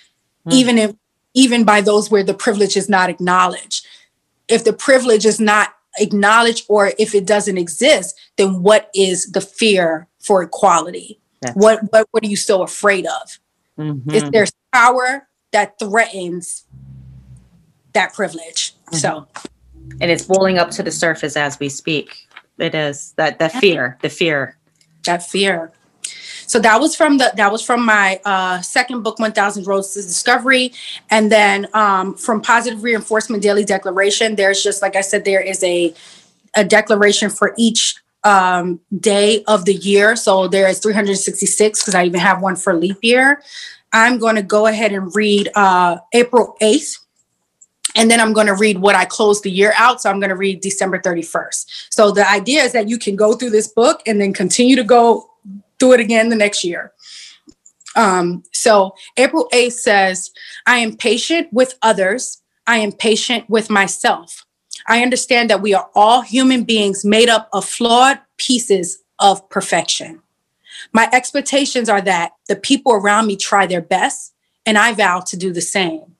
[0.45, 0.51] Mm-hmm.
[0.51, 0.95] even if
[1.33, 3.85] even by those where the privilege is not acknowledged.
[4.47, 9.41] If the privilege is not acknowledged or if it doesn't exist then what is the
[9.41, 11.19] fear for equality
[11.53, 13.39] what, what what are you so afraid of
[13.77, 14.11] mm-hmm.
[14.11, 16.65] is there power that threatens
[17.93, 18.73] that privilege.
[18.73, 18.95] Mm-hmm.
[18.95, 19.27] So,
[20.01, 22.27] and it's boiling up to the surface as we speak.
[22.57, 24.57] It is that the fear, the fear,
[25.05, 25.71] that fear.
[26.49, 29.93] So that was from the that was from my uh, second book, One Thousand Roads
[29.93, 30.73] to Discovery,
[31.11, 34.35] and then um, from Positive Reinforcement Daily Declaration.
[34.35, 35.93] There's just like I said, there is a
[36.55, 40.15] a declaration for each um, day of the year.
[40.15, 43.43] So there is 366 because I even have one for leap year.
[43.93, 46.97] I'm going to go ahead and read uh, April 8th.
[47.95, 50.01] And then I'm going to read what I closed the year out.
[50.01, 51.87] So I'm going to read December 31st.
[51.91, 54.83] So the idea is that you can go through this book and then continue to
[54.83, 55.28] go
[55.79, 56.93] through it again the next year.
[57.95, 60.31] Um, so April 8th says,
[60.65, 62.41] I am patient with others.
[62.67, 64.45] I am patient with myself.
[64.87, 70.21] I understand that we are all human beings made up of flawed pieces of perfection.
[70.93, 74.33] My expectations are that the people around me try their best,
[74.65, 76.15] and I vow to do the same.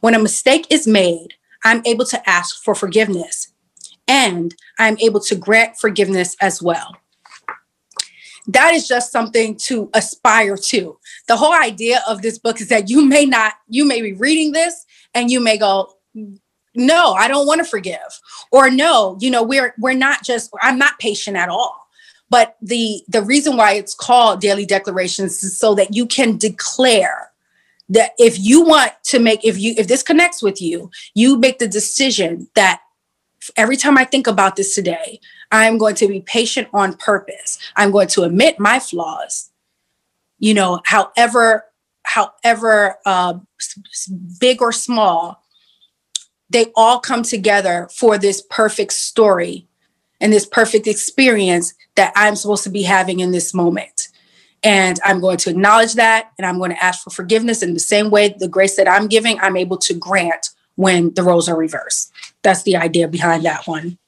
[0.00, 1.34] When a mistake is made,
[1.64, 3.52] I'm able to ask for forgiveness,
[4.06, 6.96] and I'm able to grant forgiveness as well
[8.48, 10.98] that is just something to aspire to.
[11.28, 14.52] The whole idea of this book is that you may not, you may be reading
[14.52, 15.92] this and you may go,
[16.74, 18.20] no, I don't want to forgive.
[18.52, 21.88] Or no, you know, we're we're not just, I'm not patient at all.
[22.28, 27.30] But the the reason why it's called daily declarations is so that you can declare
[27.88, 31.58] that if you want to make if you if this connects with you, you make
[31.58, 32.80] the decision that
[33.56, 35.20] every time I think about this today,
[35.52, 37.58] I'm going to be patient on purpose.
[37.76, 39.50] I'm going to admit my flaws.
[40.38, 41.64] You know, however,
[42.02, 43.34] however uh,
[44.40, 45.42] big or small,
[46.50, 49.66] they all come together for this perfect story
[50.20, 54.08] and this perfect experience that I'm supposed to be having in this moment.
[54.62, 57.80] And I'm going to acknowledge that and I'm going to ask for forgiveness in the
[57.80, 61.56] same way the grace that I'm giving, I'm able to grant when the roles are
[61.56, 62.12] reversed.
[62.42, 63.98] That's the idea behind that one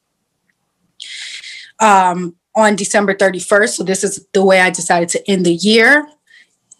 [1.80, 3.68] um, on December 31st.
[3.70, 6.06] So this is the way I decided to end the year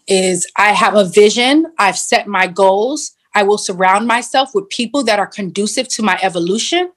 [0.07, 1.67] is I have a vision.
[1.77, 3.11] I've set my goals.
[3.35, 6.91] I will surround myself with people that are conducive to my evolution.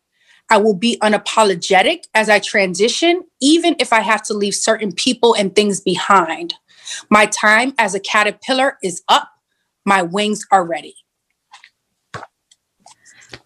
[0.50, 5.34] I will be unapologetic as I transition, even if I have to leave certain people
[5.34, 6.54] and things behind.
[7.10, 9.28] My time as a caterpillar is up.
[9.84, 10.94] My wings are ready.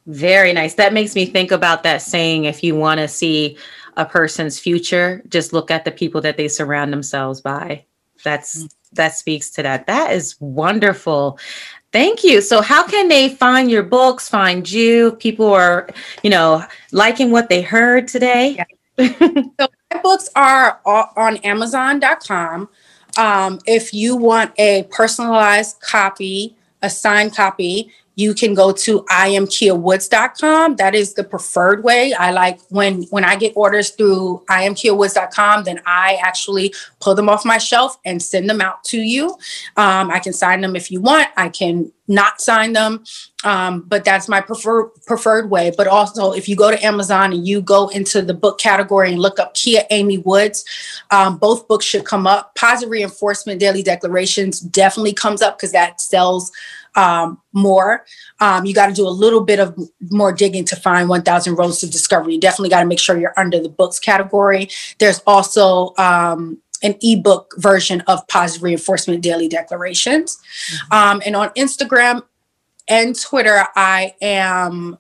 [0.07, 0.75] Very nice.
[0.75, 3.59] That makes me think about that saying if you want to see
[3.97, 7.85] a person's future, just look at the people that they surround themselves by.
[8.25, 8.75] That's mm.
[8.93, 9.87] that speaks to that.
[9.87, 11.39] That is wonderful.
[11.93, 12.41] Thank you.
[12.41, 15.13] So how can they find your books, find you?
[15.13, 15.89] People are,
[16.23, 18.57] you know, liking what they heard today.
[18.99, 19.19] Yeah.
[19.19, 22.69] so my books are on amazon.com.
[23.17, 30.77] Um, if you want a personalized copy, a signed copy, you can go to iamkiawoods.com.
[30.77, 32.15] That is the preferred way.
[32.15, 37.45] I like when when I get orders through iamkiawoods.com, then I actually pull them off
[37.45, 39.37] my shelf and send them out to you.
[39.77, 41.29] Um, I can sign them if you want.
[41.37, 43.05] I can not sign them,
[43.45, 45.73] um, but that's my preferred preferred way.
[45.77, 49.21] But also, if you go to Amazon and you go into the book category and
[49.21, 50.65] look up Kia Amy Woods,
[51.11, 52.55] um, both books should come up.
[52.55, 56.51] Positive Reinforcement Daily Declarations definitely comes up because that sells
[56.97, 58.05] um, more.
[58.41, 59.79] Um, you got to do a little bit of
[60.11, 62.35] more digging to find 1000 Roads to Discovery.
[62.35, 64.69] You definitely got to make sure you're under the books category.
[64.99, 70.39] There's also um, an ebook version of Positive Reinforcement Daily Declarations.
[70.71, 70.93] Mm-hmm.
[70.93, 72.23] Um, and on Instagram
[72.89, 74.99] and Twitter, I am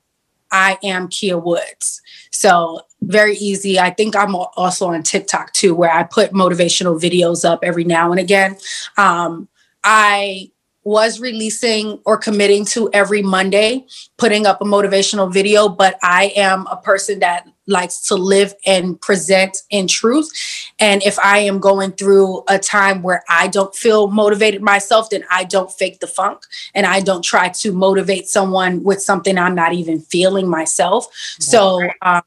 [0.53, 2.01] I am Kia Woods.
[2.31, 3.81] So very easy.
[3.81, 8.11] I think I'm also on TikTok too, where I put motivational videos up every now
[8.11, 8.57] and again.
[8.97, 9.49] Um,
[9.83, 10.53] I
[10.87, 13.85] was releasing or committing to every Monday,
[14.19, 19.01] putting up a motivational video, but I am a person that likes to live and
[19.01, 20.31] present in truth.
[20.79, 25.25] And if I am going through a time where I don't feel motivated myself, then
[25.29, 29.57] I don't fake the funk and I don't try to motivate someone with something I'm
[29.57, 31.09] not even feeling myself.
[31.41, 32.23] So, um,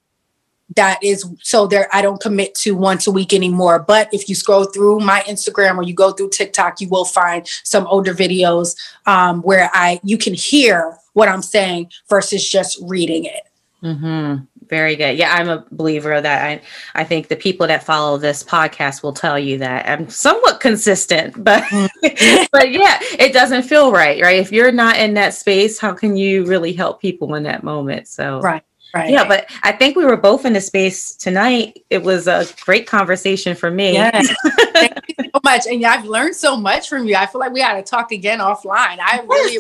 [0.76, 3.80] that is so there i don't commit to once a week anymore.
[3.80, 7.48] But if you scroll through my instagram or you go through tiktok you will find
[7.64, 13.26] some older videos um, where i you can hear what i'm saying versus just reading
[13.26, 13.44] it.
[13.84, 14.44] Mm-hmm.
[14.68, 15.18] very good.
[15.18, 16.44] Yeah i'm a believer of that.
[16.44, 16.62] I
[16.96, 21.42] i think the people that follow this podcast will tell you that i'm somewhat consistent
[21.44, 22.44] but mm-hmm.
[22.52, 24.40] but yeah it doesn't feel right right?
[24.40, 28.08] If you're not in that space how can you really help people in that moment?
[28.08, 28.64] So right
[28.94, 29.12] Right.
[29.12, 31.84] Yeah, but I think we were both in the space tonight.
[31.90, 33.94] It was a great conversation for me.
[33.94, 34.34] Yes.
[34.74, 35.68] Thank you so much.
[35.68, 37.16] And I've learned so much from you.
[37.16, 38.98] I feel like we had to talk again offline.
[39.00, 39.60] I really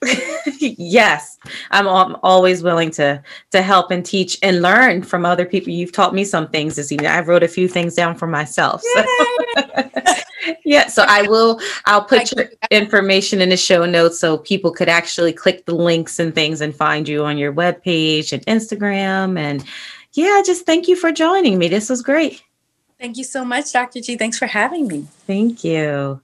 [0.60, 1.38] yes,
[1.72, 3.20] I'm, I'm, always willing to
[3.50, 5.72] to help and teach and learn from other people.
[5.72, 7.10] You've taught me some things this evening.
[7.10, 8.80] I wrote a few things down for myself.
[8.94, 9.04] So.
[10.64, 11.60] yeah, so I will.
[11.86, 16.18] I'll put your information in the show notes so people could actually click the links
[16.18, 19.38] and things and find you on your webpage and Instagram.
[19.38, 19.64] And
[20.12, 21.68] yeah, just thank you for joining me.
[21.68, 22.42] This was great.
[22.98, 24.00] Thank you so much, Dr.
[24.00, 24.16] G.
[24.16, 25.06] Thanks for having me.
[25.26, 26.20] Thank you.